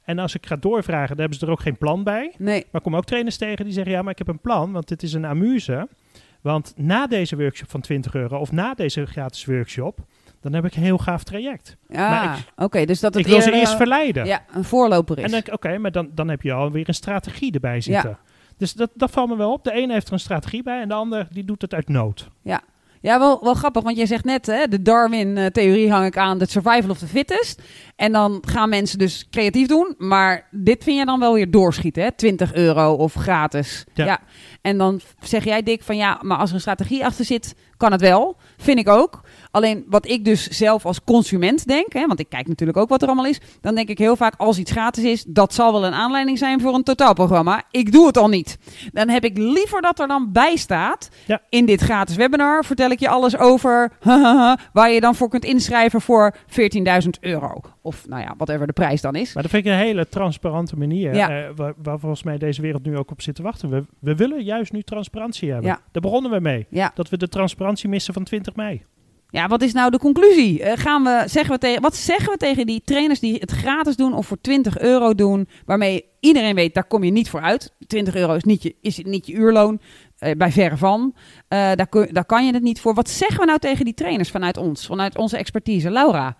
En 0.09 0.19
als 0.19 0.35
ik 0.35 0.45
ga 0.45 0.55
doorvragen, 0.55 1.07
dan 1.07 1.19
hebben 1.19 1.37
ze 1.39 1.45
er 1.45 1.51
ook 1.51 1.59
geen 1.59 1.77
plan 1.77 2.03
bij. 2.03 2.33
nee, 2.37 2.59
Maar 2.71 2.81
ik 2.81 2.81
kom 2.81 2.95
ook 2.95 3.05
trainers 3.05 3.37
tegen 3.37 3.65
die 3.65 3.73
zeggen, 3.73 3.91
ja, 3.91 4.01
maar 4.01 4.11
ik 4.11 4.17
heb 4.17 4.27
een 4.27 4.39
plan, 4.39 4.71
want 4.71 4.87
dit 4.87 5.03
is 5.03 5.13
een 5.13 5.25
amuse. 5.25 5.87
Want 6.41 6.73
na 6.75 7.07
deze 7.07 7.35
workshop 7.35 7.69
van 7.69 7.81
20 7.81 8.13
euro 8.13 8.37
of 8.37 8.51
na 8.51 8.73
deze 8.73 9.05
gratis 9.05 9.45
workshop, 9.45 9.99
dan 10.41 10.53
heb 10.53 10.65
ik 10.65 10.75
een 10.75 10.83
heel 10.83 10.97
gaaf 10.97 11.23
traject. 11.23 11.77
ja, 11.89 12.09
Maar 12.09 12.45
oké, 12.55 12.85
dus 12.85 12.99
dat 12.99 13.13
het 13.13 13.25
ik 13.25 13.31
wil 13.31 13.41
ze 13.41 13.51
eerst 13.51 13.71
eh, 13.71 13.77
verleiden. 13.77 14.25
Ja, 14.25 14.43
een 14.53 14.63
voorloper 14.63 15.17
is. 15.17 15.23
En 15.23 15.31
dan 15.31 15.41
denk 15.43 15.47
ik, 15.47 15.65
oké, 15.65 15.77
maar 15.77 15.91
dan, 15.91 16.09
dan 16.13 16.27
heb 16.29 16.41
je 16.41 16.53
alweer 16.53 16.87
een 16.87 16.93
strategie 16.93 17.51
erbij 17.53 17.81
zitten. 17.81 18.17
Dus 18.57 18.73
dat, 18.73 18.89
dat 18.93 19.11
valt 19.11 19.29
me 19.29 19.35
wel 19.37 19.51
op. 19.51 19.63
De 19.63 19.71
ene 19.71 19.93
heeft 19.93 20.07
er 20.07 20.13
een 20.13 20.19
strategie 20.19 20.63
bij 20.63 20.81
en 20.81 20.87
de 20.87 20.93
ander 20.93 21.27
die 21.31 21.45
doet 21.45 21.61
het 21.61 21.73
uit 21.73 21.89
nood. 21.89 22.29
Ja, 23.01 23.19
wel, 23.19 23.43
wel 23.43 23.53
grappig, 23.53 23.83
want 23.83 23.97
jij 23.97 24.05
zegt 24.05 24.23
net, 24.23 24.45
hè, 24.45 24.67
de 24.67 24.81
Darwin-theorie 24.81 25.91
hang 25.91 26.05
ik 26.05 26.17
aan, 26.17 26.37
de 26.37 26.49
survival 26.49 26.89
of 26.89 26.97
the 26.97 27.07
fittest. 27.07 27.61
En 27.99 28.11
dan 28.11 28.43
gaan 28.47 28.69
mensen 28.69 28.97
dus 28.99 29.27
creatief 29.31 29.67
doen, 29.67 29.95
maar 29.97 30.47
dit 30.51 30.83
vind 30.83 30.97
je 30.97 31.05
dan 31.05 31.19
wel 31.19 31.33
weer 31.33 31.51
doorschieten, 31.51 32.03
hè? 32.03 32.11
20 32.11 32.53
euro 32.53 32.93
of 32.93 33.13
gratis. 33.13 33.85
Ja. 33.93 34.05
Ja. 34.05 34.19
En 34.61 34.77
dan 34.77 35.01
zeg 35.21 35.43
jij, 35.43 35.63
Dick, 35.63 35.83
van 35.83 35.97
ja, 35.97 36.19
maar 36.21 36.37
als 36.37 36.49
er 36.49 36.55
een 36.55 36.61
strategie 36.61 37.05
achter 37.05 37.25
zit, 37.25 37.55
kan 37.77 37.91
het 37.91 38.01
wel. 38.01 38.37
Vind 38.57 38.79
ik 38.79 38.89
ook. 38.89 39.21
Alleen 39.51 39.85
wat 39.87 40.07
ik 40.07 40.25
dus 40.25 40.47
zelf 40.47 40.85
als 40.85 41.03
consument 41.03 41.67
denk, 41.67 41.93
hè, 41.93 42.07
want 42.07 42.19
ik 42.19 42.29
kijk 42.29 42.47
natuurlijk 42.47 42.77
ook 42.77 42.89
wat 42.89 43.01
er 43.01 43.07
allemaal 43.07 43.25
is, 43.25 43.39
dan 43.61 43.75
denk 43.75 43.89
ik 43.89 43.97
heel 43.97 44.15
vaak 44.15 44.33
als 44.37 44.57
iets 44.57 44.71
gratis 44.71 45.03
is, 45.03 45.23
dat 45.27 45.53
zal 45.53 45.71
wel 45.71 45.85
een 45.85 45.93
aanleiding 45.93 46.37
zijn 46.37 46.61
voor 46.61 46.73
een 46.73 46.83
totaalprogramma. 46.83 47.63
Ik 47.71 47.91
doe 47.91 48.07
het 48.07 48.17
al 48.17 48.27
niet. 48.29 48.57
Dan 48.91 49.09
heb 49.09 49.23
ik 49.23 49.37
liever 49.37 49.81
dat 49.81 49.99
er 49.99 50.07
dan 50.07 50.31
bij 50.31 50.55
staat, 50.55 51.09
Ja. 51.25 51.41
in 51.49 51.65
dit 51.65 51.81
gratis 51.81 52.15
webinar 52.15 52.65
vertel 52.65 52.89
ik 52.89 52.99
je 52.99 53.09
alles 53.09 53.37
over 53.37 53.91
waar 54.73 54.91
je 54.91 54.99
dan 55.01 55.15
voor 55.15 55.29
kunt 55.29 55.45
inschrijven 55.45 56.01
voor 56.01 56.35
14.000 57.03 57.09
euro. 57.19 57.61
Of 57.81 58.07
nou 58.07 58.21
ja, 58.21 58.33
whatever 58.37 58.67
de 58.67 58.73
prijs 58.73 59.01
dan 59.01 59.15
is. 59.15 59.33
Maar 59.33 59.43
dat 59.43 59.51
vind 59.51 59.65
ik 59.65 59.71
een 59.71 59.77
hele 59.77 60.07
transparante 60.07 60.77
manier. 60.77 61.15
Ja. 61.15 61.29
eh, 61.29 61.49
waar, 61.55 61.73
waar 61.83 61.99
volgens 61.99 62.23
mij 62.23 62.37
deze 62.37 62.61
wereld 62.61 62.85
nu 62.85 62.97
ook 62.97 63.11
op 63.11 63.21
zit 63.21 63.35
te 63.35 63.41
wachten. 63.41 63.69
We, 63.69 63.83
we 63.99 64.15
willen 64.15 64.43
juist 64.43 64.71
nu 64.71 64.81
transparantie 64.81 65.51
hebben. 65.51 65.69
Ja. 65.69 65.81
Daar 65.91 66.01
begonnen 66.01 66.31
we 66.31 66.39
mee. 66.39 66.65
Ja. 66.69 66.91
Dat 66.93 67.09
we 67.09 67.17
de 67.17 67.27
transparantie 67.27 67.89
missen 67.89 68.13
van 68.13 68.23
20 68.23 68.55
mei. 68.55 68.85
Ja, 69.31 69.47
wat 69.47 69.61
is 69.61 69.73
nou 69.73 69.91
de 69.91 69.99
conclusie? 69.99 70.63
Eh, 70.63 70.77
gaan 70.77 71.03
we, 71.03 71.23
zeggen 71.25 71.53
we 71.53 71.59
tegen, 71.59 71.81
wat 71.81 71.95
zeggen 71.95 72.31
we 72.31 72.37
tegen 72.37 72.65
die 72.65 72.81
trainers 72.85 73.19
die 73.19 73.35
het 73.35 73.51
gratis 73.51 73.95
doen 73.95 74.13
of 74.13 74.27
voor 74.27 74.41
20 74.41 74.79
euro 74.79 75.15
doen, 75.15 75.47
waarmee 75.65 76.05
iedereen 76.19 76.55
weet, 76.55 76.73
daar 76.73 76.87
kom 76.87 77.03
je 77.03 77.11
niet 77.11 77.29
voor 77.29 77.41
uit. 77.41 77.73
20 77.87 78.15
euro 78.15 78.33
is 78.33 78.43
niet 78.43 78.63
je, 78.63 78.75
is 78.81 78.97
niet 78.97 79.27
je 79.27 79.33
uurloon, 79.33 79.79
eh, 80.17 80.35
bij 80.37 80.51
verre 80.51 80.77
van. 80.77 81.15
Daar, 81.47 81.87
kun, 81.87 82.07
daar 82.11 82.25
kan 82.25 82.45
je 82.45 82.53
het 82.53 82.63
niet 82.63 82.81
voor. 82.81 82.93
Wat 82.93 83.09
zeggen 83.09 83.39
we 83.39 83.45
nou 83.45 83.59
tegen 83.59 83.85
die 83.85 83.93
trainers 83.93 84.31
vanuit 84.31 84.57
ons, 84.57 84.85
vanuit 84.85 85.17
onze 85.17 85.37
expertise? 85.37 85.91
Laura? 85.91 86.37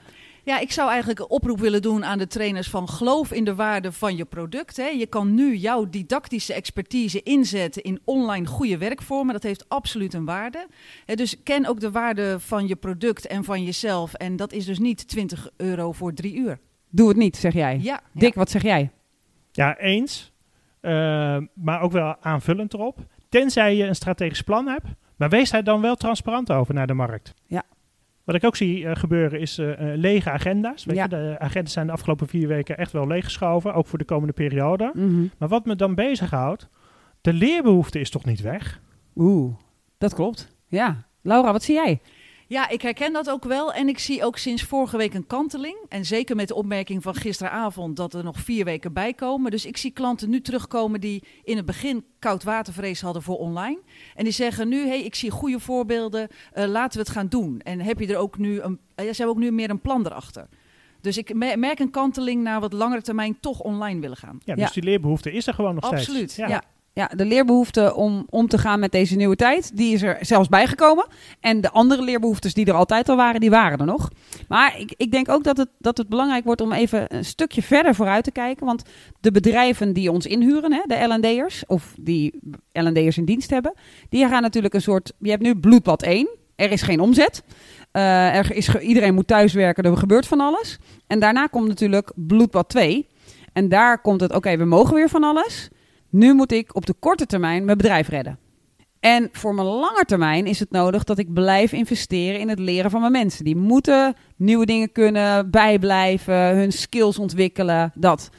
Ja, 0.50 0.60
ik 0.60 0.72
zou 0.72 0.89
eigenlijk 0.89 1.20
een 1.20 1.29
oproep 1.29 1.60
willen 1.60 1.82
doen 1.82 2.06
aan 2.06 2.18
de 2.18 2.27
trainers 2.27 2.70
van 2.70 2.89
geloof 2.89 3.32
in 3.32 3.44
de 3.44 3.56
waarde 3.56 3.91
van 3.91 4.15
je 4.15 4.25
product. 4.25 4.77
Hè. 4.77 4.88
Je 4.88 5.06
kan 5.06 5.34
nu 5.34 5.56
jouw 5.56 5.89
didactische 5.89 6.53
expertise 6.53 7.24
inzetten 7.24 7.84
in 7.84 8.00
online 8.06 8.46
goede 8.46 8.77
werkvormen. 8.77 9.34
Dat 9.34 9.44
heeft 9.44 9.70
absoluut 9.70 10.13
een 10.13 10.25
waarde. 10.25 10.68
Hè, 11.06 11.15
dus 11.15 11.44
ken 11.44 11.65
ook 11.65 11.79
de 11.79 11.91
waarde 11.91 12.39
van 12.39 12.68
je 12.68 12.75
product 12.75 13.27
en 13.27 13.44
van 13.44 13.63
jezelf. 13.63 14.13
En 14.13 14.36
dat 14.36 14.53
is 14.53 14.65
dus 14.65 14.79
niet 14.79 15.08
20 15.08 15.50
euro 15.58 15.91
voor 15.91 16.13
drie 16.13 16.36
uur. 16.36 16.60
Doe 16.89 17.08
het 17.08 17.18
niet, 17.18 17.38
zeg 17.38 17.53
jij. 17.53 17.79
Ja, 17.82 18.01
Dick, 18.13 18.34
wat 18.34 18.50
zeg 18.50 18.62
jij? 18.62 18.91
Ja, 19.51 19.77
eens. 19.77 20.32
Eh, 20.79 20.91
maar 21.53 21.82
ook 21.82 21.91
wel 21.91 22.15
aanvullend 22.22 22.74
erop. 22.74 22.98
Tenzij 23.29 23.75
je 23.75 23.84
een 23.84 23.96
strategisch 23.96 24.41
plan 24.41 24.68
hebt. 24.68 24.88
Maar 25.15 25.29
wees 25.29 25.50
daar 25.50 25.63
dan 25.63 25.82
wel 25.82 25.96
transparant 25.96 26.51
over 26.51 26.74
naar 26.74 26.88
de 26.88 26.94
markt. 26.94 27.34
Ja. 27.48 27.63
Wat 28.29 28.38
ik 28.38 28.43
ook 28.45 28.55
zie 28.55 28.86
eh, 28.88 28.95
gebeuren 28.95 29.39
is 29.39 29.57
eh, 29.57 29.71
eh, 29.93 29.98
lege 30.00 30.31
agenda's. 30.31 30.86
Weet 30.86 30.95
Ja. 30.95 31.03
je, 31.03 31.09
de 31.09 31.36
agendas 31.39 31.74
zijn 31.74 31.86
de 31.88 31.91
afgelopen 31.91 32.27
vier 32.27 32.48
weken 32.48 32.77
echt 32.77 32.91
wel 32.91 33.07
leeggeschoven. 33.07 33.74
Ook 33.74 33.88
voor 33.88 33.98
de 33.98 34.05
komende 34.05 34.33
periode. 34.33 34.91
Mhm. 34.93 35.25
Maar 35.38 35.48
wat 35.50 35.65
me 35.65 35.75
dan 35.75 35.95
bezighoudt. 35.95 36.69
De 37.21 37.33
leerbehoefte 37.33 38.00
is 38.00 38.09
toch 38.09 38.25
niet 38.25 38.41
weg? 38.41 38.81
Oeh, 39.15 39.53
dat 39.98 40.13
klopt. 40.13 40.55
Ja. 40.67 41.07
Laura, 41.21 41.51
wat 41.51 41.63
zie 41.63 41.75
jij? 41.75 42.00
Ja, 42.50 42.70
ik 42.70 42.82
herken 42.82 43.13
dat 43.13 43.29
ook 43.29 43.44
wel. 43.44 43.74
En 43.74 43.88
ik 43.88 44.00
zie 44.00 44.24
ook 44.25 44.38
sinds 44.38 44.63
vorige 44.63 44.98
week 44.98 45.13
een 45.13 45.27
kanteling. 45.27 45.75
En 45.89 46.06
zeker 46.06 46.36
met 46.36 46.48
de 46.48 46.56
opmerking 46.56 47.03
van 47.03 47.15
gisteravond 47.15 47.96
dat 47.96 48.13
er 48.13 48.24
nog 48.24 48.39
vier 48.39 48.65
weken 48.65 48.94
bij 48.94 49.13
komen. 49.13 49.51
Dus 49.51 49.65
ik 49.65 49.77
zie 49.77 49.91
klanten 49.91 50.29
nu 50.29 50.41
terugkomen 50.41 51.01
die 51.01 51.24
in 51.44 51.58
het 51.58 51.65
begin 51.65 52.06
koudwatervrees 52.20 53.01
hadden 53.01 53.22
voor 53.22 53.38
online. 53.38 53.79
En 54.15 54.24
die 54.24 54.34
zeggen 54.34 54.68
nu, 54.68 54.88
hey, 54.88 55.03
ik 55.03 55.15
zie 55.15 55.32
goede 55.32 55.60
voorbeelden, 55.60 56.27
eh, 56.53 56.65
laten 56.68 57.00
we 57.00 57.06
het 57.06 57.15
gaan 57.15 57.27
doen. 57.27 57.60
En 57.62 57.79
heb 57.79 58.00
je 58.00 58.08
er 58.08 58.18
ook 58.18 58.38
nu 58.38 58.62
een, 58.62 58.79
eh, 58.96 59.06
ze 59.06 59.15
hebben 59.15 59.36
ook 59.36 59.41
nu 59.41 59.51
meer 59.51 59.70
een 59.70 59.82
plan 59.82 60.06
erachter. 60.06 60.48
Dus 61.01 61.18
ik 61.18 61.34
me- 61.34 61.58
merk 61.58 61.79
een 61.79 61.91
kanteling 61.91 62.44
naar 62.44 62.60
wat 62.60 62.74
langere 62.74 63.01
termijn 63.01 63.38
toch 63.39 63.60
online 63.60 64.00
willen 64.00 64.18
gaan. 64.18 64.38
Ja, 64.46 64.56
dus 64.56 64.63
Ja. 64.63 64.72
die 64.74 64.84
leerbehoefte 64.84 65.32
is 65.32 65.48
er 65.48 65.53
gewoon 65.53 65.75
nog 65.75 65.86
steeds. 65.86 66.01
Absoluut, 66.08 66.34
Ja. 66.36 66.48
ja. 66.48 66.63
Ja, 67.00 67.10
de 67.15 67.25
leerbehoefte 67.25 67.96
om 67.96 68.25
om 68.29 68.48
te 68.48 68.58
gaan 68.58 68.79
met 68.79 68.91
deze 68.91 69.15
nieuwe 69.15 69.36
tijd, 69.36 69.77
die 69.77 69.94
is 69.94 70.01
er 70.01 70.18
zelfs 70.22 70.50
bijgekomen. 70.50 71.08
En 71.39 71.62
de 71.62 71.70
andere 71.72 72.01
leerbehoeftes 72.01 72.53
die 72.53 72.65
er 72.65 72.74
altijd 72.74 73.10
al 73.10 73.15
waren, 73.15 73.39
die 73.39 73.50
waren 73.50 73.79
er 73.79 73.86
nog. 73.86 74.10
Maar 74.48 74.79
ik, 74.79 74.94
ik 74.98 75.12
denk 75.12 75.29
ook 75.29 75.44
dat 75.44 75.58
het, 75.58 75.70
dat 75.77 75.98
het 75.98 76.10
belangrijk 76.10 76.44
wordt 76.44 76.62
om 76.62 76.74
even 76.74 77.15
een 77.15 77.25
stukje 77.25 77.62
verder 77.62 77.96
vooruit 77.96 78.24
te 78.24 78.32
kijken. 78.32 78.65
Want 78.65 78.84
de 79.20 79.32
bedrijven 79.32 79.94
die 79.94 80.12
ons 80.12 80.25
inhuren, 80.25 80.74
hè, 80.74 80.82
de 80.86 81.15
L&D'ers, 81.15 81.63
of 81.68 81.94
die 82.00 82.39
L&D'ers 82.72 83.18
in 83.18 83.25
dienst 83.25 83.50
hebben, 83.50 83.74
die 84.10 84.27
gaan 84.27 84.41
natuurlijk 84.41 84.74
een 84.74 84.82
soort... 84.82 85.13
Je 85.20 85.29
hebt 85.29 85.44
nu 85.44 85.56
bloedbad 85.56 86.03
1, 86.03 86.29
er 86.56 86.72
is 86.72 86.82
geen 86.82 87.00
omzet. 87.00 87.44
Eh, 87.91 88.36
er 88.36 88.56
is, 88.56 88.75
iedereen 88.75 89.13
moet 89.13 89.27
thuiswerken, 89.27 89.84
er 89.84 89.98
gebeurt 89.98 90.27
van 90.27 90.39
alles. 90.39 90.77
En 91.08 91.20
daarna 91.20 91.48
komt 91.48 91.68
natuurlijk 91.68 92.12
bloedbad 92.15 92.70
2. 92.70 93.08
En 93.53 93.70
daar 93.70 94.01
komt 94.01 94.22
het, 94.22 94.34
oké, 94.34 94.58
we 94.58 94.65
mogen 94.65 94.96
weer 94.96 95.10
van 95.10 95.24
alles... 95.24 95.70
Nu 96.10 96.34
moet 96.34 96.51
ik 96.51 96.75
op 96.75 96.86
de 96.86 96.94
korte 96.94 97.25
termijn 97.25 97.66
mijn 97.66 97.78
bedrijf 97.78 98.08
redden. 98.08 98.39
En 99.00 99.30
voor 99.32 99.56
mijn 99.56 99.68
lange 99.68 100.04
termijn 100.06 100.46
is 100.46 100.60
het 100.60 100.72
nodig 100.72 101.04
dat 101.04 101.18
ik 101.18 101.34
blijf 101.34 101.72
investeren 101.72 102.39
in 102.39 102.50
het 102.50 102.60
leren 102.60 102.92
van 102.92 103.00
mijn 103.00 103.12
mensen. 103.12 103.46
Die 103.46 103.56
moeten 103.56 104.16
nieuwe 104.36 104.66
dingen 104.66 104.92
kunnen, 104.92 105.51
bijblijven, 105.51 106.58
hun 106.58 106.72
skills 106.72 107.20
ontwikkelen, 107.20 107.92
dat. 107.96 108.30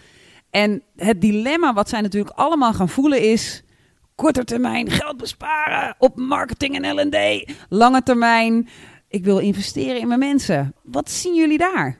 En 0.50 0.82
het 0.96 1.20
dilemma 1.20 1.72
wat 1.72 1.88
zij 1.88 2.00
natuurlijk 2.00 2.36
allemaal 2.36 2.72
gaan 2.72 2.88
voelen 2.88 3.22
is... 3.22 3.64
korte 4.14 4.44
termijn 4.44 4.90
geld 4.90 5.16
besparen 5.16 5.94
op 5.98 6.16
marketing 6.16 6.80
en 6.80 6.94
L&D. 6.94 7.50
Lange 7.68 8.02
termijn, 8.02 8.68
ik 9.08 9.24
wil 9.24 9.38
investeren 9.38 10.00
in 10.00 10.08
mijn 10.08 10.18
mensen. 10.18 10.74
Wat 10.82 11.10
zien 11.10 11.34
jullie 11.34 11.58
daar? 11.58 11.98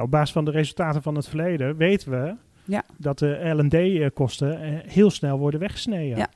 Op 0.00 0.10
basis 0.10 0.32
van 0.32 0.44
de 0.44 0.50
resultaten 0.50 1.02
van 1.02 1.14
het 1.14 1.28
verleden 1.28 1.76
weten 1.76 2.10
we 2.10 2.34
Ja. 2.64 2.84
dat 2.96 3.18
de 3.18 3.54
L&D-kosten 3.56 4.60
eh, 4.60 4.92
heel 4.92 5.10
snel 5.10 5.38
worden 5.38 5.60
weggesneden. 5.60 6.16
Ja. 6.16 6.28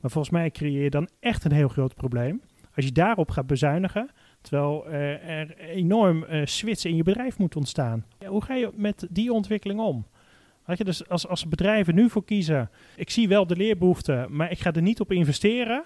Maar 0.00 0.10
volgens 0.10 0.32
mij 0.32 0.50
creëer 0.50 0.82
je 0.82 0.90
dan 0.90 1.08
echt 1.20 1.44
een 1.44 1.52
heel 1.52 1.68
groot 1.68 1.94
probleem. 1.94 2.40
Als 2.74 2.84
je 2.84 2.92
daarop 2.92 3.30
gaat 3.30 3.46
bezuinigen, 3.46 4.10
terwijl 4.40 4.86
eh, 4.86 5.28
er 5.28 5.58
enorm 5.58 6.24
eh 6.24 6.40
switch 6.44 6.84
in 6.84 6.96
je 6.96 7.02
bedrijf 7.02 7.38
moet 7.38 7.56
ontstaan. 7.56 8.04
Ja, 8.18 8.28
hoe 8.28 8.42
ga 8.44 8.54
je 8.54 8.70
met 8.74 9.06
die 9.10 9.32
ontwikkeling 9.32 9.80
om? 9.80 10.06
Weet 10.64 10.78
je, 10.78 10.84
dus 10.84 11.08
als, 11.08 11.28
als 11.28 11.48
bedrijven 11.48 11.94
nu 11.94 12.10
voor 12.10 12.24
kiezen, 12.24 12.70
ik 12.96 13.10
zie 13.10 13.28
wel 13.28 13.46
de 13.46 13.56
leerbehoefte, 13.56 14.26
maar 14.30 14.50
ik 14.50 14.58
ga 14.58 14.72
er 14.72 14.82
niet 14.82 15.00
op 15.00 15.12
investeren. 15.12 15.84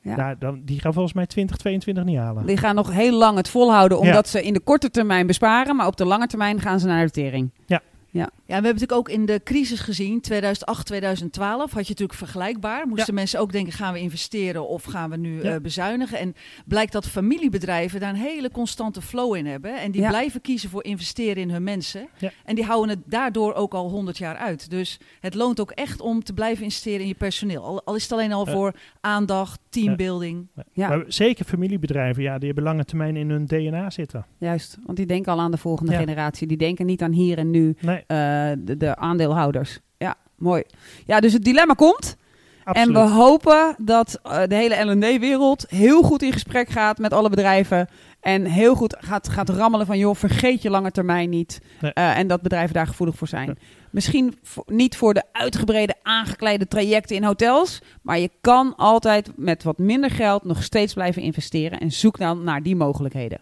Ja. 0.00 0.16
Nou, 0.16 0.36
dan, 0.38 0.62
die 0.64 0.80
gaan 0.80 0.92
volgens 0.92 1.14
mij 1.14 1.26
2022 1.26 2.04
niet 2.04 2.16
halen. 2.18 2.46
Die 2.46 2.56
gaan 2.56 2.74
nog 2.74 2.92
heel 2.92 3.18
lang 3.18 3.36
het 3.36 3.48
volhouden, 3.48 3.98
omdat 3.98 4.28
ze 4.28 4.42
in 4.42 4.52
de 4.52 4.60
korte 4.60 4.90
termijn 4.90 5.26
besparen, 5.26 5.76
maar 5.76 5.86
op 5.86 5.96
de 5.96 6.04
lange 6.04 6.26
termijn 6.26 6.60
gaan 6.60 6.80
ze 6.80 6.86
naar 6.86 7.04
de 7.04 7.10
tering. 7.10 7.50
Ja, 7.66 7.80
we 8.12 8.28
hebben 8.58 8.72
natuurlijk 8.72 8.92
ook 8.92 9.08
in 9.08 9.26
de 9.26 9.40
crisis 9.44 9.80
gezien, 9.80 10.20
2008, 10.20 10.86
2012, 10.86 11.58
had 11.72 11.82
je 11.82 11.88
natuurlijk 11.90 12.18
vergelijkbaar. 12.18 12.86
Moesten 12.86 13.14
mensen 13.14 13.40
ook 13.40 13.52
denken, 13.52 13.72
gaan 13.72 13.92
we 13.92 14.00
investeren 14.00 14.68
of 14.68 14.84
gaan 14.84 15.10
we 15.10 15.16
nu 15.16 15.42
Ja. 15.42 15.54
eh, 15.54 15.60
bezuinigen? 15.60 16.18
En 16.18 16.34
blijkt 16.66 16.92
dat 16.92 17.06
familiebedrijven 17.08 18.00
daar 18.00 18.08
een 18.10 18.16
hele 18.16 18.50
constante 18.50 19.02
flow 19.02 19.34
in 19.36 19.46
hebben. 19.46 19.80
En 19.80 19.90
die 19.90 20.00
Ja. 20.00 20.08
blijven 20.08 20.40
kiezen 20.40 20.70
voor 20.70 20.84
investeren 20.84 21.42
in 21.42 21.50
hun 21.50 21.62
mensen. 21.62 22.08
Ja. 22.18 22.30
En 22.44 22.54
die 22.54 22.64
houden 22.64 22.90
het 22.96 23.04
daardoor 23.06 23.54
ook 23.54 23.74
al 23.74 23.88
100 23.90 24.18
jaar 24.18 24.36
uit. 24.36 24.70
Dus 24.70 25.00
het 25.20 25.34
loont 25.34 25.60
ook 25.60 25.70
echt 25.70 26.00
om 26.00 26.22
te 26.24 26.32
blijven 26.32 26.64
investeren 26.64 27.00
in 27.00 27.06
je 27.08 27.14
personeel. 27.14 27.62
Al, 27.64 27.82
al 27.84 27.94
is 27.94 28.02
het 28.02 28.12
alleen 28.12 28.32
al 28.32 28.46
Ja. 28.46 28.52
voor 28.52 28.74
aandacht, 29.00 29.60
teambuilding. 29.68 30.48
Ja. 30.72 30.88
Maar 30.88 31.04
zeker 31.06 31.44
familiebedrijven, 31.44 32.22
ja, 32.22 32.36
die 32.38 32.46
hebben 32.46 32.64
lange 32.64 32.84
termijn 32.84 33.16
in 33.16 33.30
hun 33.30 33.46
DNA 33.46 33.90
zitten. 33.90 34.26
Juist, 34.38 34.78
want 34.84 34.96
die 34.96 35.06
denken 35.06 35.32
al 35.32 35.40
aan 35.40 35.50
de 35.50 35.56
volgende 35.56 35.92
Ja. 35.92 35.98
generatie. 35.98 36.46
Die 36.46 36.56
denken 36.56 36.86
niet 36.86 37.02
aan 37.02 37.12
hier 37.12 37.38
en 37.38 37.50
nu 37.50 37.76
Nee, 37.80 38.01
de, 38.06 38.74
de 38.78 38.96
aandeelhouders. 38.96 39.78
Ja, 39.98 40.14
mooi. 40.36 40.62
Ja, 41.06 41.20
dus 41.20 41.32
het 41.32 41.44
dilemma 41.44 41.74
komt. 41.74 42.16
Absoluut. 42.64 42.96
En 42.96 43.02
we 43.04 43.10
hopen 43.10 43.74
dat 43.78 44.18
eh, 44.22 44.42
de 44.46 44.54
hele 44.54 44.92
L&D-wereld 44.92 45.66
heel 45.68 46.02
goed 46.02 46.22
in 46.22 46.32
gesprek 46.32 46.68
gaat 46.68 46.98
met 46.98 47.12
alle 47.12 47.30
bedrijven. 47.30 47.88
En 48.20 48.44
heel 48.44 48.74
goed 48.74 48.96
gaat, 49.00 49.28
gaat 49.28 49.48
rammelen 49.48 49.86
van, 49.86 49.98
joh, 49.98 50.14
vergeet 50.14 50.62
je 50.62 50.70
lange 50.70 50.90
termijn 50.90 51.30
niet. 51.30 51.60
Nee. 51.80 51.92
Eh, 51.92 52.18
en 52.18 52.26
dat 52.26 52.42
bedrijven 52.42 52.74
daar 52.74 52.86
gevoelig 52.86 53.16
voor 53.16 53.28
zijn. 53.28 53.58
Misschien 53.90 54.38
voor- 54.42 54.64
niet 54.66 54.96
voor 54.96 55.14
de 55.14 55.22
uitgebreide, 55.32 55.94
aangekleide 56.02 56.68
trajecten 56.68 57.16
in 57.16 57.24
hotels. 57.24 57.80
Maar 58.02 58.18
je 58.18 58.30
kan 58.40 58.76
altijd 58.76 59.30
met 59.36 59.62
wat 59.62 59.78
minder 59.78 60.10
geld 60.10 60.44
nog 60.44 60.62
steeds 60.62 60.94
blijven 60.94 61.22
investeren. 61.22 61.80
En 61.80 61.92
zoek 61.92 62.18
dan 62.18 62.44
naar 62.44 62.62
die 62.62 62.76
mogelijkheden. 62.76 63.40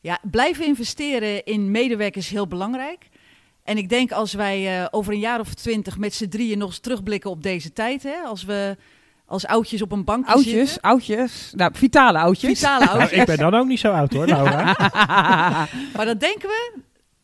Ja, 0.00 0.18
blijven 0.30 0.66
investeren 0.66 1.44
in 1.44 1.70
medewerkers 1.70 2.24
is 2.24 2.32
heel 2.32 2.46
belangrijk. 2.46 3.08
En 3.64 3.76
ik 3.76 3.88
denk 3.88 4.12
als 4.12 4.32
wij 4.32 4.80
eh, 4.80 4.86
over 4.90 5.12
een 5.12 5.18
jaar 5.18 5.40
of 5.40 5.54
twintig 5.54 5.98
met 5.98 6.14
z'n 6.14 6.28
drieën 6.28 6.58
nog 6.58 6.68
eens 6.68 6.78
terugblikken 6.78 7.30
op 7.30 7.42
deze 7.42 7.72
tijd. 7.72 8.02
Hè, 8.02 8.16
als 8.26 8.44
we 8.44 8.76
als 9.26 9.46
oudjes 9.46 9.82
op 9.82 9.92
een 9.92 10.04
bankje 10.04 10.32
Oudjes, 10.32 10.54
zitten. 10.72 10.80
oudjes. 10.90 11.52
Nou, 11.56 11.70
vitale 11.74 12.18
oudjes. 12.18 12.58
Vitale 12.58 12.84
Nou, 12.84 12.98
oudjes. 12.98 13.18
ik 13.20 13.26
ben 13.26 13.36
dan 13.38 13.54
ook 13.54 13.66
niet 13.66 13.78
zo 13.80 13.92
oud 13.92 14.12
hoor, 14.12 14.26
Laura. 14.26 14.76
Maar 15.96 16.06
dan 16.06 16.18
denken 16.18 16.48
we, 16.48 16.72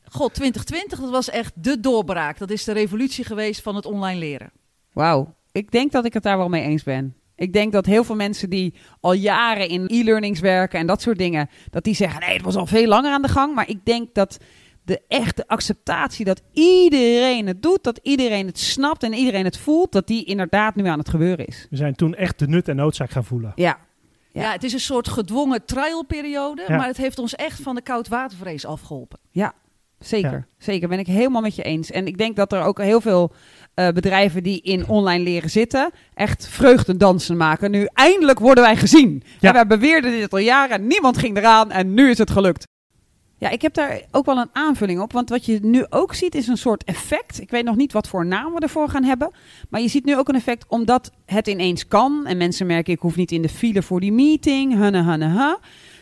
god, 0.05 0.35
2020, 0.35 1.00
dat 1.00 1.11
was 1.11 1.31
echt 1.31 1.52
de 1.55 1.81
doorbraak. 1.81 2.38
Dat 2.38 2.50
is 2.50 2.64
de 2.64 2.73
revolutie 2.73 3.25
geweest 3.25 3.62
van 3.62 3.75
het 3.76 3.87
online 3.87 4.19
leren. 4.19 4.50
Wauw, 4.93 5.35
ik 5.52 5.71
denk 5.71 5.93
dat 5.93 6.05
ik 6.05 6.12
het 6.12 6.23
daar 6.23 6.38
wel 6.38 6.49
mee 6.49 6.62
eens 6.62 6.83
ben. 6.83 7.14
Ik 7.37 7.52
denk 7.52 7.73
dat 7.73 7.87
heel 7.87 8.05
veel 8.05 8.14
mensen 8.14 8.50
die 8.50 8.75
al 9.00 9.12
jaren 9.12 9.69
in 9.69 9.85
e-learnings 9.87 10.40
werken 10.40 10.78
en 10.78 10.87
dat 10.87 11.02
soort 11.02 11.19
dingen, 11.19 11.49
dat 11.71 11.85
die 11.85 11.95
zeggen, 11.95 12.21
nee, 12.21 12.33
het 12.35 12.43
was 12.43 12.57
al 12.57 12.66
veel 12.66 12.87
langer 12.87 13.12
aan 13.12 13.23
de 13.23 13.28
gang. 13.28 13.55
Maar 13.55 13.69
ik 13.69 13.85
denk 13.85 14.14
dat 14.14 14.38
de 14.87 15.00
echte 15.09 15.45
acceptatie 15.49 16.25
dat 16.25 16.43
iedereen 16.52 17.47
het 17.47 17.62
doet, 17.62 17.85
dat 17.85 18.00
iedereen 18.02 18.47
het 18.47 18.59
snapt 18.59 19.02
en 19.02 19.12
iedereen 19.14 19.45
het 19.45 19.59
voelt, 19.59 19.93
dat 19.93 20.07
die 20.07 20.25
inderdaad 20.25 20.75
nu 20.75 20.87
aan 20.87 20.99
het 20.99 21.09
gebeuren 21.09 21.47
is. 21.47 21.66
We 21.71 21.76
zijn 21.76 21.95
toen 21.95 22.14
echt 22.14 22.38
de 22.38 22.47
nut 22.49 22.69
en 22.69 22.76
noodzaak 22.76 23.11
gaan 23.11 23.25
voelen. 23.25 23.52
Ja, 23.55 23.78
Ja. 24.33 24.43
Ja. 24.43 24.52
het 24.52 24.64
is 24.64 24.73
een 24.73 24.81
soort 24.81 25.09
gedwongen 25.09 25.64
trialperiode, 25.64 26.64
Ja. 26.69 26.76
maar 26.76 26.87
het 26.87 26.97
heeft 26.97 27.19
ons 27.19 27.35
echt 27.35 27.61
van 27.61 27.75
de 27.75 27.83
koudwatervrees 27.83 28.64
afgeholpen. 28.66 29.19
zeker. 29.99 30.31
Ja. 30.33 30.47
Zeker, 30.59 30.88
ben 30.88 30.99
ik 30.99 31.07
helemaal 31.07 31.40
met 31.43 31.55
je 31.57 31.62
eens. 31.62 31.90
En 31.90 32.07
ik 32.07 32.19
denk 32.19 32.37
dat 32.37 32.52
er 32.52 32.62
ook 32.62 32.78
heel 32.81 33.00
veel 33.00 33.33
eh, 33.75 33.88
bedrijven 33.88 34.43
die 34.43 34.61
in 34.61 34.88
online 34.88 35.25
leren 35.25 35.50
zitten, 35.50 35.90
echt 36.14 36.49
vreugdedansen 36.49 37.37
maken. 37.37 37.71
Nu 37.71 37.88
eindelijk 37.93 38.38
worden 38.38 38.64
wij 38.64 38.76
gezien. 38.76 39.23
Ja. 39.40 39.49
En 39.49 39.55
wij 39.55 39.66
beweerden 39.66 40.11
dit 40.11 40.33
al 40.33 40.38
jaren, 40.38 40.87
niemand 40.87 41.19
ging 41.19 41.37
eraan 41.37 41.71
en 41.71 41.95
nu 41.95 42.11
is 42.11 42.19
het 42.19 42.31
gelukt. 42.31 42.64
Ja, 43.38 43.49
ik 43.49 43.62
heb 43.62 43.75
daar 43.75 44.00
ook 44.11 44.26
wel 44.26 44.38
een 44.38 44.50
aanvulling 44.52 45.00
op. 45.00 45.12
Want 45.12 45.28
wat 45.28 45.45
je 45.45 45.59
nu 45.62 45.87
ook 45.90 46.14
ziet 46.14 46.35
is 46.35 46.47
een 46.47 46.57
soort 46.57 46.85
effect. 46.85 47.40
Ik 47.40 47.50
weet 47.50 47.64
nog 47.64 47.76
niet 47.76 47.93
wat 47.93 48.09
voor 48.09 48.26
naam 48.26 48.55
we 48.55 48.61
ervoor 48.61 48.88
gaan 48.88 49.05
hebben. 49.05 49.31
Maar 49.71 49.81
je 49.81 49.88
ziet 49.88 50.05
nu 50.05 50.16
ook 50.16 50.28
een 50.28 50.35
effect 50.35 50.64
omdat 50.69 51.11
het 51.26 51.47
ineens 51.47 51.88
kan. 51.88 52.26
En 52.26 52.37
mensen 52.37 52.66
merken, 52.66 52.93
ik 52.93 53.00
hoef 53.00 53.16
niet 53.16 53.33
in 53.33 53.43
de 53.43 53.49
file 53.49 53.83
voor 53.83 54.00
die 54.00 54.12
meeting. 54.12 54.75
Hunne, 54.75 55.02
hunne. 55.02 55.59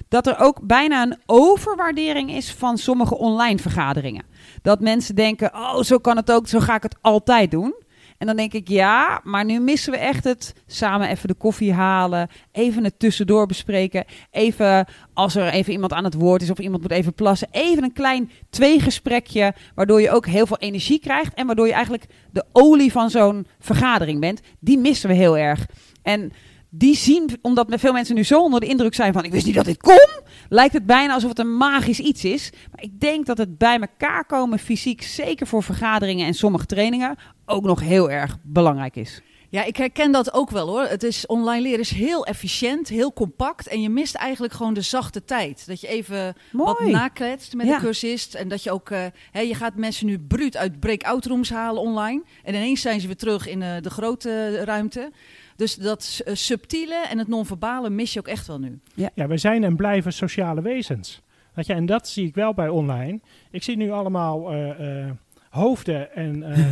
Dat 0.09 0.26
er 0.26 0.38
ook 0.38 0.61
bijna 0.62 1.03
een 1.03 1.17
overwaardering 1.26 2.31
is 2.31 2.53
van 2.53 2.79
sommige 2.79 3.19
online 3.19 3.59
vergaderingen. 3.59 4.25
Dat 4.62 4.81
mensen 4.81 5.14
denken, 5.14 5.55
oh, 5.55 5.81
zo 5.81 5.99
kan 5.99 6.17
het 6.17 6.33
ook, 6.33 6.49
zo 6.49 6.61
ga 6.61 6.75
ik 6.75 6.83
het 6.83 6.97
altijd 7.00 7.50
doen. 7.50 7.75
En 8.18 8.26
dan 8.26 8.37
denk 8.37 8.52
ik, 8.52 8.68
ja, 8.68 9.21
maar 9.25 9.44
nu 9.44 9.61
missen 9.61 9.92
we 9.92 9.99
echt 9.99 10.25
het 10.25 10.54
samen 10.66 11.09
even 11.09 11.28
de 11.28 11.35
koffie 11.35 11.73
halen, 11.73 12.28
even 12.52 12.85
het 12.85 12.99
tussendoor 12.99 13.47
bespreken, 13.47 14.04
even 14.30 14.87
als 15.14 15.35
er 15.35 15.49
even 15.49 15.73
iemand 15.73 15.92
aan 15.92 16.04
het 16.04 16.14
woord 16.14 16.42
is 16.42 16.50
of 16.50 16.59
iemand 16.59 16.83
moet 16.83 16.90
even 16.90 17.14
plassen, 17.14 17.49
even 17.50 17.83
een 17.83 17.92
klein 17.92 18.30
tweegesprekje, 18.50 19.54
waardoor 19.75 20.00
je 20.00 20.11
ook 20.11 20.26
heel 20.26 20.47
veel 20.47 20.59
energie 20.59 21.00
krijgt 21.00 21.35
en 21.35 21.47
waardoor 21.47 21.66
je 21.66 21.73
eigenlijk 21.73 22.06
de 22.30 22.44
olie 22.52 22.92
van 22.92 23.11
zo'n 23.11 23.47
vergadering 23.59 24.21
bent. 24.21 24.40
Die 24.61 24.78
missen 24.78 25.09
we 25.09 25.14
heel 25.14 25.38
erg. 25.38 25.66
En 26.02 26.33
die 26.78 26.97
zien, 26.97 27.31
omdat 27.43 27.66
veel 27.71 27.93
mensen 27.93 28.14
nu 28.14 28.25
zo 28.25 28.43
onder 28.43 28.61
de 28.61 28.66
indruk 28.66 28.95
zijn 28.95 29.12
van 29.12 29.25
ik 29.25 29.31
wist 29.33 29.47
niet 29.47 29.54
dat 29.54 29.64
dit 29.64 29.83
kon, 29.83 30.09
lijkt 30.49 30.75
het 30.75 30.87
bijna 30.87 31.14
alsof 31.14 31.28
het 31.28 31.38
een 31.38 31.57
magisch 31.57 32.00
iets 32.00 32.25
is. 32.25 32.50
Maar 32.73 32.83
ik 32.85 33.00
denk 33.00 33.26
dat 33.26 33.38
het 33.38 33.59
bij 33.59 33.78
elkaar 33.81 34.25
komen 34.26 34.59
fysiek, 34.59 35.02
zeker 35.02 35.47
voor 35.47 35.62
vergaderingen 35.62 36.26
en 36.26 36.35
sommige 36.35 36.66
trainingen, 36.66 37.16
ook 37.47 37.64
nog 37.64 37.81
heel 37.81 38.11
erg 38.11 38.37
belangrijk 38.43 38.97
is. 38.97 39.23
Ja, 39.50 39.64
ik 39.64 39.76
herken 39.76 40.12
dat 40.12 40.33
ook 40.35 40.50
wel 40.50 40.69
hoor. 40.69 40.83
Het 40.83 41.02
is 41.02 41.26
online 41.26 41.62
leren 41.62 41.81
is 41.81 41.90
heel 41.90 42.26
efficiënt, 42.26 42.88
heel 42.88 43.12
compact 43.12 43.66
en 43.69 43.81
je 43.83 43.88
mist 43.88 44.14
eigenlijk 44.14 44.52
gewoon 44.54 44.75
de 44.75 44.81
zachte 44.81 45.25
tijd. 45.25 45.66
Dat 45.66 45.81
je 45.81 45.87
even 45.87 46.35
wat 46.52 46.81
nakletst 46.81 47.55
met 47.55 47.66
Ja. 47.66 47.75
de 47.79 47.85
cursist 47.85 48.35
en 48.35 48.48
dat 48.48 48.62
je 48.62 48.70
ook, 48.70 48.90
eh, 48.90 49.05
hè, 49.31 49.40
je 49.40 49.55
gaat 49.55 49.77
mensen 49.77 50.07
nu 50.07 50.18
bruut 50.18 50.57
uit 50.57 50.81
breakout 50.81 51.27
rooms 51.27 51.51
halen 51.51 51.83
online 51.83 52.22
en 52.42 52.55
ineens 52.55 52.81
zijn 52.81 53.01
ze 53.01 53.07
weer 53.07 53.16
terug 53.16 53.48
in 53.48 53.62
eh, 53.62 53.70
de 53.81 53.90
grote 53.90 54.64
ruimte. 54.64 55.11
Dus 55.57 55.75
dat 55.77 56.21
eh, 56.25 56.35
subtiele 56.35 57.07
en 57.11 57.19
het 57.19 57.29
non-verbale 57.29 57.90
mis 57.90 58.12
je 58.12 58.19
ook 58.19 58.29
echt 58.29 58.47
wel 58.47 58.59
nu. 58.59 58.79
Ja, 58.95 59.27
wij 59.27 59.38
zijn 59.38 59.64
en 59.64 59.77
blijven 59.77 60.12
sociale 60.12 60.62
wezens. 60.62 61.23
Weet 61.55 61.67
je, 61.67 61.73
en 61.73 61.87
dat 61.87 62.09
zie 62.09 62.27
ik 62.27 62.35
wel 62.35 62.55
bij 62.55 62.69
online. 62.69 63.21
Ik 63.51 63.62
zie 63.62 63.77
nu 63.77 63.90
allemaal 63.90 64.51
eh, 64.53 65.01
eh, 65.05 65.11
hoofden 65.51 66.14
en, 66.14 66.43
eh, 66.43 66.59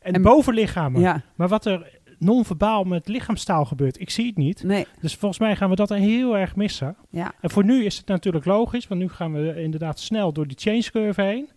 en, 0.00 0.12
En- 0.14 0.22
bovenlichamen. 0.22 1.00
Ja, 1.00 1.22
Maar 1.34 1.48
wat 1.48 1.66
er 1.66 1.94
non-verbaal 2.18 2.84
met 2.84 3.08
lichaamstaal 3.08 3.64
gebeurt, 3.64 4.00
ik 4.00 4.10
zie 4.10 4.26
het 4.26 4.36
niet. 4.36 4.62
nee, 4.62 4.86
Dus 5.00 5.14
volgens 5.14 5.40
mij 5.40 5.56
gaan 5.56 5.70
we 5.70 5.76
dat 5.76 5.88
heel 5.88 6.36
erg 6.36 6.56
missen. 6.56 6.96
ja. 7.10 7.32
En 7.40 7.50
voor 7.50 7.64
nu 7.64 7.84
is 7.84 7.96
het 7.96 8.06
natuurlijk 8.06 8.44
logisch, 8.44 8.86
want 8.88 9.00
nu 9.00 9.08
gaan 9.08 9.32
we 9.32 9.62
inderdaad 9.62 10.00
snel 10.00 10.32
door 10.32 10.46
die 10.46 10.56
change 10.60 10.90
curve 10.90 11.22
heen. 11.22 11.50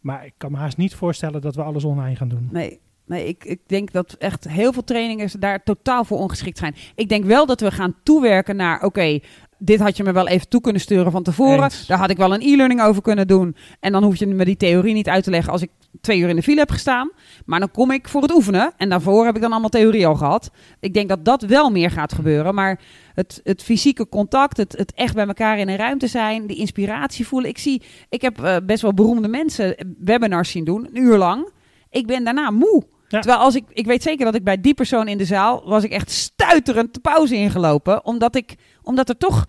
Maar 0.00 0.26
ik 0.26 0.32
kan 0.36 0.50
me 0.52 0.58
haast 0.58 0.76
niet 0.76 0.94
voorstellen 0.94 1.40
dat 1.40 1.54
we 1.54 1.62
alles 1.62 1.84
online 1.84 2.16
gaan 2.16 2.28
doen. 2.28 2.48
Nee, 2.52 2.80
nee 3.06 3.26
ik, 3.26 3.44
ik 3.44 3.60
denk 3.66 3.92
dat 3.92 4.12
echt 4.12 4.48
heel 4.48 4.72
veel 4.72 4.84
trainingen 4.84 5.40
daar 5.40 5.62
totaal 5.62 6.04
voor 6.04 6.18
ongeschikt 6.18 6.58
zijn. 6.58 6.74
Ik 6.94 7.08
denk 7.08 7.24
wel 7.24 7.46
dat 7.46 7.60
we 7.60 7.70
gaan 7.70 7.94
toewerken 8.02 8.56
naar, 8.56 8.82
oké, 8.82 9.20
dit 9.58 9.80
had 9.80 9.96
je 9.96 10.02
me 10.02 10.12
wel 10.12 10.28
even 10.28 10.48
toe 10.48 10.60
kunnen 10.60 10.80
sturen 10.80 11.12
van 11.12 11.22
tevoren. 11.22 11.62
Eens. 11.62 11.86
Daar 11.86 11.98
had 11.98 12.10
ik 12.10 12.16
wel 12.16 12.34
een 12.34 12.40
e-learning 12.40 12.82
over 12.82 13.02
kunnen 13.02 13.26
doen. 13.26 13.56
En 13.80 13.92
dan 13.92 14.02
hoef 14.04 14.16
je 14.16 14.26
me 14.26 14.44
die 14.44 14.56
theorie 14.56 14.94
niet 14.94 15.08
uit 15.08 15.24
te 15.24 15.30
leggen 15.30 15.52
als 15.52 15.62
ik 15.62 15.70
twee 16.00 16.18
uur 16.18 16.28
in 16.28 16.36
de 16.36 16.42
file 16.42 16.58
heb 16.58 16.70
gestaan. 16.70 17.10
Maar 17.46 17.60
dan 17.60 17.70
kom 17.70 17.90
ik 17.90 18.08
voor 18.08 18.22
het 18.22 18.34
oefenen. 18.34 18.72
En 18.76 18.88
daarvoor 18.88 19.24
heb 19.24 19.34
ik 19.34 19.40
dan 19.40 19.50
allemaal 19.50 19.68
theorie 19.68 20.06
al 20.06 20.14
gehad. 20.14 20.50
Ik 20.80 20.94
denk 20.94 21.08
dat 21.08 21.24
dat 21.24 21.42
wel 21.42 21.70
meer 21.70 21.90
gaat 21.90 22.12
gebeuren. 22.12 22.54
Maar 22.54 22.80
het, 23.14 23.40
het 23.44 23.62
fysieke 23.62 24.08
contact, 24.08 24.56
het, 24.56 24.72
het 24.78 24.92
echt 24.94 25.14
bij 25.14 25.26
elkaar 25.26 25.58
in 25.58 25.68
een 25.68 25.76
ruimte 25.76 26.06
zijn, 26.06 26.46
die 26.46 26.56
inspiratie 26.56 27.26
voelen. 27.26 27.50
Ik 27.50 27.58
zie, 27.58 27.82
ik 28.08 28.22
heb 28.22 28.42
eh, 28.42 28.56
best 28.66 28.82
wel 28.82 28.94
beroemde 28.94 29.28
mensen 29.28 29.94
webinars 29.98 30.50
zien 30.50 30.64
doen, 30.64 30.86
een 30.86 31.02
uur 31.02 31.16
lang. 31.16 31.48
Ik 31.90 32.06
ben 32.06 32.24
daarna 32.24 32.50
moe. 32.50 32.84
Ja. 33.08 33.20
Terwijl 33.20 33.42
als 33.42 33.54
ik, 33.54 33.64
ik 33.68 33.86
weet 33.86 34.02
zeker 34.02 34.24
dat 34.24 34.34
ik 34.34 34.44
bij 34.44 34.60
die 34.60 34.74
persoon 34.74 35.08
in 35.08 35.18
de 35.18 35.24
zaal 35.24 35.62
was 35.64 35.84
ik 35.84 35.90
echt 35.90 36.10
stuiterend 36.10 36.94
de 36.94 37.00
pauze 37.00 37.34
ingelopen. 37.34 38.04
Omdat, 38.04 38.36
ik, 38.36 38.54
omdat 38.82 39.08
er 39.08 39.16
toch 39.16 39.44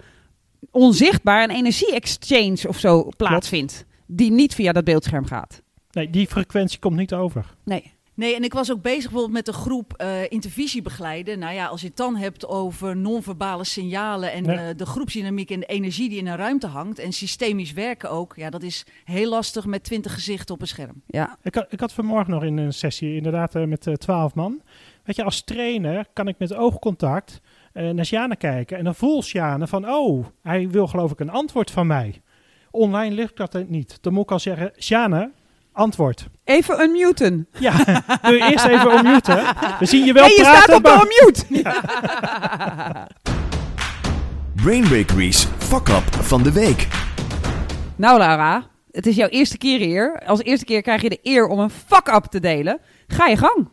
onzichtbaar 0.72 1.44
een 1.44 1.56
energie-exchange 1.56 2.68
of 2.68 2.80
zo 2.80 3.10
plaatsvindt. 3.18 3.86
Die 4.08 4.32
niet 4.32 4.56
via 4.56 4.72
dat 4.72 4.84
beeldscherm 4.84 5.26
gaat. 5.26 5.62
Nee, 5.92 6.10
die 6.10 6.28
frequentie 6.28 6.80
komt 6.80 6.98
niet 6.98 7.14
over. 7.14 7.46
Nee. 7.64 7.94
Nee, 8.16 8.36
en 8.36 8.44
ik 8.44 8.54
was 8.54 8.72
ook 8.72 8.82
bezig 8.82 9.02
bijvoorbeeld 9.04 9.32
met 9.34 9.48
een 9.48 9.54
groep 9.62 9.94
eh, 9.94 10.32
intervisie 10.32 10.82
begeleiden. 10.82 11.40
Nou 11.40 11.54
ja, 11.54 11.66
als 11.66 11.82
je 11.82 11.88
het 11.88 11.98
dan 11.98 12.16
hebt 12.16 12.48
over 12.48 12.98
non-verbale 12.98 13.64
signalen 13.64 14.32
en 14.32 14.44
Ja. 14.44 14.70
eh, 14.70 14.76
de 14.78 14.86
groepsdynamiek 14.86 15.52
en 15.52 15.60
de 15.60 15.66
energie 15.66 16.10
die 16.10 16.18
in 16.20 16.28
een 16.28 16.36
ruimte 16.36 16.68
hangt. 16.68 17.00
En 17.00 17.12
systemisch 17.12 17.74
werken 17.74 18.10
ook. 18.12 18.34
Ja, 18.36 18.50
dat 18.50 18.64
is 18.64 18.86
heel 19.04 19.30
lastig 19.30 19.66
met 19.66 19.84
twintig 19.84 20.14
gezichten 20.14 20.56
op 20.56 20.62
een 20.62 20.68
scherm. 20.68 21.02
Ja. 21.08 21.38
Ik 21.42 21.56
had, 21.56 21.66
ik 21.70 21.80
had 21.80 21.94
vanmorgen 21.94 22.34
nog 22.34 22.44
in 22.44 22.58
een 22.58 22.74
sessie, 22.74 23.16
inderdaad 23.16 23.56
eh, 23.56 23.64
met 23.64 23.88
twaalf 23.98 24.34
man. 24.36 24.62
Weet 25.04 25.16
je, 25.16 25.24
als 25.24 25.44
trainer 25.44 26.06
kan 26.14 26.28
ik 26.28 26.36
met 26.40 26.54
oogcontact 26.54 27.42
eh, 27.74 27.90
naar 27.90 28.06
Sjane 28.06 28.36
kijken. 28.36 28.78
En 28.78 28.84
dan 28.84 28.96
voelt 28.96 29.26
Sjane 29.26 29.68
van, 29.68 29.90
oh, 29.90 30.26
hij 30.42 30.70
wil 30.70 30.88
geloof 30.88 31.12
ik 31.12 31.20
een 31.20 31.30
antwoord 31.30 31.72
van 31.72 31.88
mij. 31.88 32.22
Online 32.72 33.16
lukt 33.16 33.38
dat 33.38 33.70
niet. 33.70 33.98
Dan 34.02 34.14
moet 34.14 34.24
ik 34.24 34.32
al 34.32 34.40
zeggen, 34.40 34.72
Sjane, 34.80 35.32
antwoord. 35.76 36.28
Even 36.44 36.80
unmuten. 36.82 37.48
Ja, 37.60 37.72
doe 38.22 38.34
je 38.34 38.48
eerst 38.52 38.66
even 38.66 38.98
unmuten. 38.98 39.44
We 39.80 39.86
zien 39.86 40.06
je 40.06 40.14
wel 40.14 40.24
hey, 40.24 40.34
je 40.36 40.42
praten. 40.42 40.62
staat 40.62 40.76
op 40.76 40.84
maar- 40.84 41.00
de 41.00 41.46
unmute. 41.54 41.74
Brain 44.56 44.82
Bakery's 44.90 45.48
Fuck 45.58 45.88
Up 45.88 46.14
van 46.24 46.44
de 46.44 46.52
Week. 46.52 46.88
Nou 47.96 48.18
Lara, 48.18 48.64
het 48.92 49.06
is 49.08 49.16
jouw 49.16 49.28
eerste 49.28 49.58
keer 49.58 49.80
hier. 49.80 50.22
Als 50.26 50.42
eerste 50.42 50.66
keer 50.66 50.82
krijg 50.82 51.02
je 51.02 51.10
de 51.10 51.20
eer 51.24 51.48
om 51.48 51.60
een 51.60 51.70
fuck-up 51.70 52.24
te 52.26 52.40
delen. 52.40 52.80
Ga 53.08 53.26
je 53.28 53.38
gang. 53.38 53.70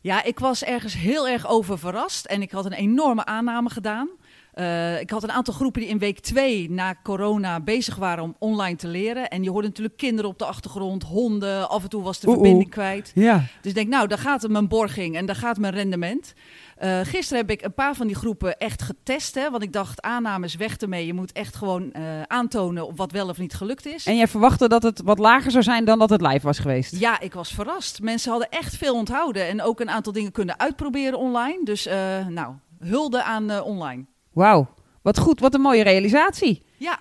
Ja, 0.00 0.22
ik 0.24 0.38
was 0.38 0.64
ergens 0.64 0.94
heel 0.94 1.28
erg 1.28 1.48
over 1.48 1.78
verrast. 1.78 2.24
En 2.26 2.42
ik 2.42 2.50
had 2.50 2.64
een 2.64 2.72
enorme 2.72 3.24
aanname 3.24 3.70
gedaan. 3.70 4.08
Eh, 4.56 5.00
ik 5.00 5.10
had 5.10 5.22
een 5.22 5.32
aantal 5.32 5.54
groepen 5.54 5.80
die 5.80 5.90
in 5.90 5.98
week 5.98 6.20
twee 6.20 6.70
na 6.70 6.94
corona 7.02 7.60
bezig 7.60 7.96
waren 7.96 8.24
om 8.24 8.36
online 8.38 8.76
te 8.76 8.88
leren. 8.88 9.28
En 9.28 9.42
je 9.42 9.50
hoorde 9.50 9.68
natuurlijk 9.68 9.96
kinderen 9.96 10.30
op 10.30 10.38
de 10.38 10.44
achtergrond, 10.44 11.02
honden. 11.02 11.68
Af 11.68 11.82
en 11.82 11.88
toe 11.88 12.02
was 12.02 12.20
de 12.20 12.26
Oeh, 12.26 12.36
verbinding 12.36 12.70
kwijt. 12.70 13.12
Ja. 13.14 13.36
Dus 13.36 13.70
ik 13.70 13.74
denk, 13.74 13.88
nou, 13.88 14.08
daar 14.08 14.18
gaat 14.18 14.48
mijn 14.48 14.68
borging 14.68 15.16
en 15.16 15.26
daar 15.26 15.36
gaat 15.36 15.58
mijn 15.58 15.74
rendement. 15.74 16.34
Eh, 16.76 17.00
gisteren 17.02 17.46
heb 17.46 17.50
ik 17.50 17.62
een 17.64 17.74
paar 17.74 17.94
van 17.94 18.06
die 18.06 18.16
groepen 18.16 18.58
echt 18.58 18.82
getest. 18.82 19.34
Hè, 19.34 19.50
want 19.50 19.62
ik 19.62 19.72
dacht, 19.72 20.02
aannames 20.02 20.54
weg 20.54 20.76
ermee. 20.76 21.06
Je 21.06 21.14
moet 21.14 21.32
echt 21.32 21.56
gewoon 21.56 21.92
eh, 21.92 22.22
aantonen 22.22 22.96
wat 22.96 23.12
wel 23.12 23.28
of 23.28 23.38
niet 23.38 23.54
gelukt 23.54 23.86
is. 23.86 24.06
En 24.06 24.16
jij 24.16 24.28
verwachtte 24.28 24.68
dat 24.68 24.82
het 24.82 25.00
wat 25.04 25.18
lager 25.18 25.50
zou 25.50 25.62
zijn 25.62 25.84
dan 25.84 25.98
dat 25.98 26.10
het 26.10 26.20
live 26.20 26.46
was 26.46 26.58
geweest? 26.58 26.98
Ja, 26.98 27.20
ik 27.20 27.34
was 27.34 27.52
verrast. 27.52 28.00
Mensen 28.00 28.30
hadden 28.30 28.50
echt 28.50 28.76
veel 28.76 28.94
onthouden. 28.94 29.48
En 29.48 29.62
ook 29.62 29.80
een 29.80 29.90
aantal 29.90 30.12
dingen 30.12 30.32
kunnen 30.32 30.58
uitproberen 30.58 31.18
online. 31.18 31.60
Dus 31.64 31.86
uh, 31.86 32.26
nou, 32.26 32.54
hulde 32.78 33.22
aan 33.22 33.60
online. 33.60 34.04
Wauw, 34.36 34.68
wat 35.02 35.18
goed. 35.18 35.40
Wat 35.40 35.54
een 35.54 35.60
mooie 35.60 35.82
realisatie. 35.82 36.62
Ja. 36.76 36.98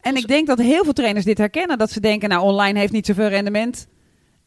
En 0.00 0.16
ik 0.16 0.26
denk 0.26 0.46
dat 0.46 0.58
heel 0.58 0.84
veel 0.84 0.92
trainers 0.92 1.24
dit 1.24 1.38
herkennen. 1.38 1.78
Dat 1.78 1.90
ze 1.90 2.00
denken, 2.00 2.28
nou 2.28 2.42
online 2.42 2.78
heeft 2.78 2.92
niet 2.92 3.06
zoveel 3.06 3.28
rendement. 3.28 3.88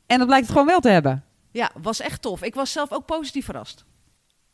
En 0.06 0.18
dat 0.18 0.28
blijkt 0.28 0.46
het 0.46 0.52
gewoon 0.52 0.68
wel 0.68 0.80
te 0.80 0.90
hebben. 0.90 1.24
Ja, 1.52 1.72
was 1.82 2.00
echt 2.00 2.22
tof. 2.22 2.44
Ik 2.44 2.56
was 2.56 2.72
zelf 2.72 2.92
ook 2.92 3.06
positief 3.06 3.46
verrast. 3.46 3.86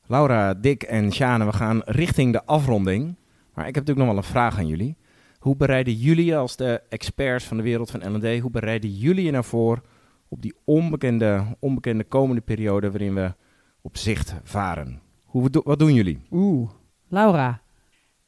Laura, 0.06 0.54
Dick 0.54 0.84
en 0.84 1.12
Sjane, 1.12 1.46
we 1.46 1.54
gaan 1.54 1.82
richting 1.86 2.34
de 2.34 2.46
afronding. 2.46 3.16
Maar 3.54 3.68
ik 3.68 3.76
heb 3.76 3.86
natuurlijk 3.86 3.98
nog 3.98 4.08
wel 4.08 4.18
een 4.18 4.32
vraag 4.40 4.58
aan 4.58 4.68
jullie. 4.68 4.98
Hoe 5.40 5.56
bereiden 5.56 5.94
jullie 5.94 6.38
als 6.38 6.56
de 6.56 6.82
experts 6.90 7.46
van 7.46 7.58
de 7.58 7.64
wereld 7.64 7.92
van 7.92 8.16
L&D, 8.16 8.40
hoe 8.40 8.52
bereiden 8.52 8.90
jullie 8.90 9.26
je 9.26 9.32
nou 9.32 9.44
voor 9.44 9.82
op 10.28 10.42
die 10.42 10.56
onbekende, 10.64 11.44
onbekende 11.60 12.04
komende 12.04 12.42
periode 12.42 12.92
waarin 12.92 13.14
we 13.14 13.34
op 13.82 13.98
zicht 13.98 14.36
varen? 14.44 15.02
Hoe, 15.26 15.50
wat 15.64 15.80
doen 15.80 15.94
jullie? 15.94 16.22
Oeh, 16.32 16.70
Laura. 17.12 17.61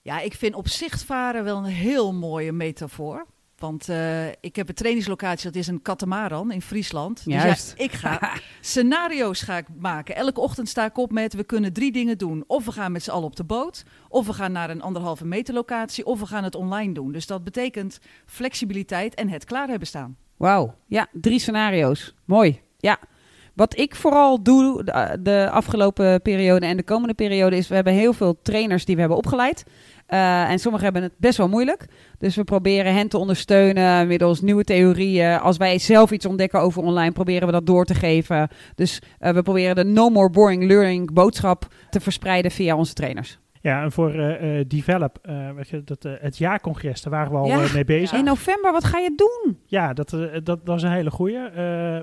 Ja, 0.03 0.19
ik 0.19 0.33
vind 0.33 0.55
op 0.55 0.67
zicht 0.67 1.03
varen 1.03 1.43
wel 1.43 1.57
een 1.57 1.63
heel 1.63 2.13
mooie 2.13 2.51
metafoor. 2.51 3.25
Want 3.57 3.89
uh, 3.89 4.27
ik 4.27 4.55
heb 4.55 4.69
een 4.69 4.75
trainingslocatie, 4.75 5.51
dat 5.51 5.55
is 5.55 5.67
een 5.67 5.81
katamaran 5.81 6.51
in 6.51 6.61
Friesland. 6.61 7.21
Juist. 7.25 7.69
Dus 7.69 7.73
ja, 7.77 7.83
ik 7.83 7.91
ga 7.91 8.33
scenario's 8.61 9.41
ga 9.41 9.57
ik 9.57 9.65
maken. 9.79 10.15
Elke 10.15 10.39
ochtend 10.39 10.69
sta 10.69 10.85
ik 10.85 10.97
op 10.97 11.11
met, 11.11 11.33
we 11.33 11.43
kunnen 11.43 11.73
drie 11.73 11.91
dingen 11.91 12.17
doen. 12.17 12.43
Of 12.47 12.65
we 12.65 12.71
gaan 12.71 12.91
met 12.91 13.03
z'n 13.03 13.11
allen 13.11 13.25
op 13.25 13.35
de 13.35 13.43
boot, 13.43 13.83
of 14.09 14.25
we 14.25 14.33
gaan 14.33 14.51
naar 14.51 14.69
een 14.69 14.81
anderhalve 14.81 15.25
meter 15.25 15.53
locatie, 15.53 16.05
of 16.05 16.19
we 16.19 16.25
gaan 16.25 16.43
het 16.43 16.55
online 16.55 16.93
doen. 16.93 17.11
Dus 17.11 17.27
dat 17.27 17.43
betekent 17.43 17.99
flexibiliteit 18.25 19.13
en 19.13 19.29
het 19.29 19.45
klaar 19.45 19.67
hebben 19.67 19.87
staan. 19.87 20.17
Wauw, 20.37 20.75
ja, 20.87 21.07
drie 21.11 21.39
scenario's. 21.39 22.13
Mooi, 22.25 22.61
ja. 22.77 22.99
Wat 23.53 23.77
ik 23.77 23.95
vooral 23.95 24.43
doe 24.43 24.83
de, 25.19 25.49
afgelopen 25.51 26.21
periode 26.21 26.65
en 26.65 26.77
de 26.77 26.83
komende 26.83 27.13
periode 27.13 27.57
is, 27.57 27.67
we 27.67 27.75
hebben 27.75 27.93
heel 27.93 28.13
veel 28.13 28.41
trainers 28.41 28.85
die 28.85 28.93
we 28.95 28.99
hebben 28.99 29.17
opgeleid. 29.19 29.63
Uh, 30.09 30.49
en 30.49 30.59
sommigen 30.59 30.85
hebben 30.85 31.03
het 31.03 31.17
best 31.17 31.37
wel 31.37 31.47
moeilijk. 31.47 31.85
Dus 32.17 32.35
we 32.35 32.43
proberen 32.43 32.93
hen 32.93 33.07
te 33.07 33.17
ondersteunen 33.17 34.07
middels 34.07 34.41
nieuwe 34.41 34.63
theorieën. 34.63 35.39
Als 35.39 35.57
wij 35.57 35.79
zelf 35.79 36.11
iets 36.11 36.25
ontdekken 36.25 36.59
over 36.59 36.83
online, 36.83 37.11
proberen 37.11 37.45
we 37.47 37.53
dat 37.53 37.65
door 37.65 37.85
te 37.85 37.95
geven. 37.95 38.47
Dus 38.75 39.01
uh, 39.19 39.29
we 39.29 39.41
proberen 39.41 39.75
de 39.75 39.83
No 39.83 40.09
More 40.09 40.29
Boring 40.29 40.67
Learning 40.67 41.13
boodschap 41.13 41.67
te 41.89 41.99
verspreiden 41.99 42.51
via 42.51 42.75
onze 42.75 42.93
trainers. 42.93 43.39
Ja, 43.61 43.83
en 43.83 43.91
voor 43.91 44.15
uh, 44.15 44.57
uh, 44.57 44.65
Develop, 44.67 45.17
weet 45.55 45.69
je, 45.69 45.83
dat, 45.83 46.03
het 46.19 46.37
jaarcongres, 46.37 47.01
daar 47.01 47.13
waren 47.13 47.31
we 47.31 47.37
al 47.37 47.47
ja, 47.47 47.65
mee 47.73 47.85
bezig. 47.85 48.17
In 48.17 48.23
november, 48.25 48.71
wat 48.71 48.83
ga 48.83 48.97
je 48.97 49.13
doen? 49.15 49.57
Ja, 49.65 49.93
dat, 49.93 50.09
dat, 50.43 50.65
dat 50.65 50.75
is 50.75 50.83
een 50.83 50.91
hele 50.91 51.11
goeie. 51.11 51.39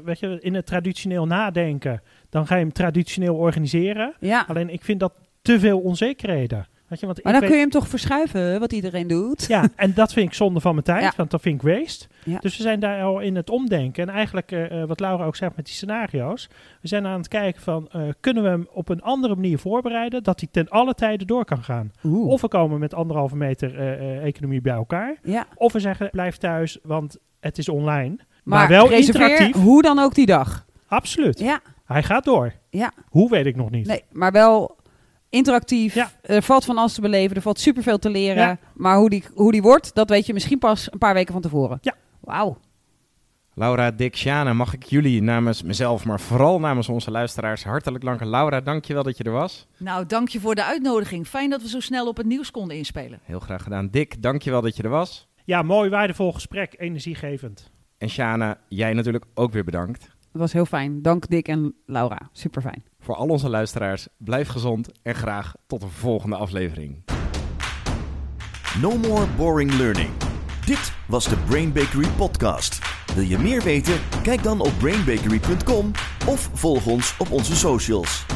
weet 0.05 0.19
je, 0.19 0.39
in 0.41 0.55
het 0.55 0.67
traditioneel 0.67 1.27
nadenken, 1.27 2.03
dan 2.31 2.47
ga 2.47 2.55
je 2.55 2.61
hem 2.61 2.73
traditioneel 2.73 3.37
organiseren. 3.37 4.15
Ja. 4.21 4.45
Alleen 4.49 4.71
ik 4.71 4.85
vind 4.85 5.01
dat 5.01 5.13
te 5.43 5.59
veel 5.59 5.81
onzekerheden. 5.81 6.67
Weet 6.91 7.01
je, 7.01 7.07
want 7.07 7.25
maar 7.25 7.33
dan 7.33 7.43
kun 7.43 7.53
je 7.53 7.57
hem 7.57 7.71
toch 7.71 7.89
verschuiven, 7.89 8.61
wat 8.61 8.73
iedereen 8.73 9.07
doet? 9.07 9.47
Ja, 9.47 9.69
en 9.77 9.95
dat 9.95 10.13
vind 10.13 10.27
ik 10.27 10.35
zonde 10.35 10.61
van 10.61 10.73
mijn 10.73 10.85
tijd, 10.85 11.17
want 11.17 11.31
dat 11.31 11.41
vind 11.41 11.63
ik 11.63 11.79
waste. 11.79 12.07
Ja. 12.25 12.39
Dus 12.39 12.57
we 12.57 12.63
zijn 12.63 12.81
daar 12.81 13.03
al 13.03 13.21
in 13.21 13.37
het 13.37 13.51
omdenken. 13.51 14.09
En 14.09 14.15
eigenlijk, 14.15 14.53
uh, 14.53 14.85
wat 14.85 15.01
Laura 15.01 15.25
ook 15.25 15.37
zegt 15.37 15.57
met 15.57 15.65
die 15.65 15.75
scenario's, 15.75 16.49
we 16.81 16.89
zijn 16.89 17.07
aan 17.07 17.19
het 17.19 17.29
kijken 17.29 17.63
van, 17.63 17.89
uh, 17.97 18.03
kunnen 18.21 18.43
we 18.43 18.49
hem 18.49 18.69
op 18.73 18.89
een 18.89 19.03
andere 19.03 19.35
manier 19.35 19.59
voorbereiden, 19.59 20.23
dat 20.23 20.41
hij 20.41 20.49
ten 20.53 20.69
alle 20.69 20.95
tijden 20.95 21.27
door 21.27 21.45
kan 21.45 21.63
gaan. 21.63 21.93
Oeh. 22.05 22.29
Of 22.29 22.41
we 22.41 22.49
komen 22.49 22.79
met 22.79 22.95
anderhalve 22.95 23.37
meter 23.37 23.75
uh, 23.75 24.25
economie 24.25 24.61
bij 24.61 24.75
elkaar. 24.75 25.17
Ja. 25.23 25.47
Of 25.55 25.73
we 25.73 25.81
zeggen, 25.81 26.11
blijf 26.11 26.37
thuis, 26.37 26.79
want 26.83 27.17
het 27.41 27.59
is 27.59 27.69
online. 27.69 28.17
Maar, 28.17 28.59
maar 28.59 28.69
wel 28.69 28.91
interactief. 28.91 29.55
hoe 29.55 29.83
dan 29.83 29.99
ook 29.99 30.15
die 30.15 30.27
dag. 30.27 30.67
Absoluut. 30.87 31.39
Ja. 31.39 31.61
Hij 31.85 32.03
gaat 32.03 32.25
door. 32.25 32.53
Ja. 32.71 32.93
Hoe 33.09 33.31
weet 33.31 33.47
ik 33.47 33.57
nog 33.57 33.71
niet. 33.71 33.87
Nee, 33.87 34.03
maar 34.11 34.33
wel 34.33 34.79
interactief. 35.31 35.95
Ja. 35.95 36.11
Er 36.23 36.43
valt 36.43 36.65
van 36.65 36.79
alles 36.79 36.95
te 36.95 37.01
beleven. 37.01 37.37
Er 37.37 37.43
valt 37.43 37.61
superveel 37.61 37.99
te 37.99 38.11
leren. 38.11 38.61
Maar 38.75 38.97
hoe 38.97 39.11
die, 39.11 39.25
hoe 39.35 39.53
die 39.53 39.63
wordt, 39.63 39.95
dat 39.95 40.09
weet 40.09 40.27
je 40.27 40.33
misschien 40.33 40.59
pas 40.59 40.93
een 40.93 40.99
paar 40.99 41.15
weken 41.15 41.33
van 41.33 41.43
tevoren. 41.43 41.79
Ja. 41.81 41.95
Wauw. 42.21 42.59
Laura, 43.55 43.91
Dick, 43.91 44.17
Sjane, 44.17 44.55
mag 44.55 44.75
ik 44.75 44.83
jullie 44.85 45.23
namens 45.23 45.63
mezelf, 45.63 46.05
maar 46.05 46.21
vooral 46.21 46.61
namens 46.61 46.89
onze 46.89 47.11
luisteraars 47.11 47.65
hartelijk 47.65 48.05
danken. 48.05 48.29
Laura, 48.29 48.61
dankjewel 48.61 49.03
dat 49.03 49.17
je 49.17 49.25
er 49.25 49.33
was. 49.33 49.67
Nou, 49.77 50.07
dank 50.07 50.29
je 50.29 50.41
voor 50.41 50.55
de 50.55 50.65
uitnodiging. 50.65 51.27
Fijn 51.27 51.51
dat 51.51 51.63
we 51.63 51.69
zo 51.69 51.81
snel 51.81 52.09
op 52.09 52.17
het 52.17 52.27
nieuws 52.27 52.51
konden 52.51 52.77
inspelen. 52.77 53.21
Heel 53.23 53.41
graag 53.41 53.63
gedaan. 53.63 53.89
Dick, 53.91 54.23
dankjewel 54.23 54.61
dat 54.61 54.77
je 54.77 54.83
er 54.83 54.89
was. 54.89 55.29
Ja, 55.45 55.63
mooi, 55.63 55.91
waardevol 55.91 56.33
gesprek, 56.33 56.75
energiegevend. 56.79 57.71
En 57.99 58.09
Sjane, 58.09 58.57
jij 58.69 58.93
natuurlijk 58.93 59.25
ook 59.35 59.53
weer 59.53 59.65
bedankt. 59.65 60.03
Het 60.03 60.41
was 60.41 60.53
heel 60.53 60.67
fijn. 60.67 61.03
Dank 61.03 61.29
Dick 61.29 61.49
en 61.49 61.75
Laura. 61.87 62.29
Super 62.33 62.63
fijn. 62.63 62.85
Voor 63.01 63.15
al 63.15 63.29
onze 63.29 63.49
luisteraars, 63.49 64.09
blijf 64.17 64.49
gezond 64.49 64.89
en 65.03 65.15
graag 65.15 65.55
tot 65.67 65.81
de 65.81 65.89
volgende 65.89 66.37
aflevering. 66.37 67.05
No 68.81 68.97
more 68.97 69.27
boring 69.37 69.73
learning. 69.73 70.11
Dit 70.67 70.93
was 71.07 71.29
de 71.29 71.37
Brain 71.37 71.73
Bakery 71.73 72.09
podcast. 72.09 72.79
Wil 73.15 73.25
je 73.25 73.39
meer 73.39 73.63
weten? 73.63 74.01
Kijk 74.23 74.43
dan 74.43 74.61
op 74.61 74.73
brainbakery.com 74.79 75.91
of 76.27 76.51
volg 76.53 76.87
ons 76.87 77.17
op 77.19 77.31
onze 77.31 77.57
socials. 77.57 78.27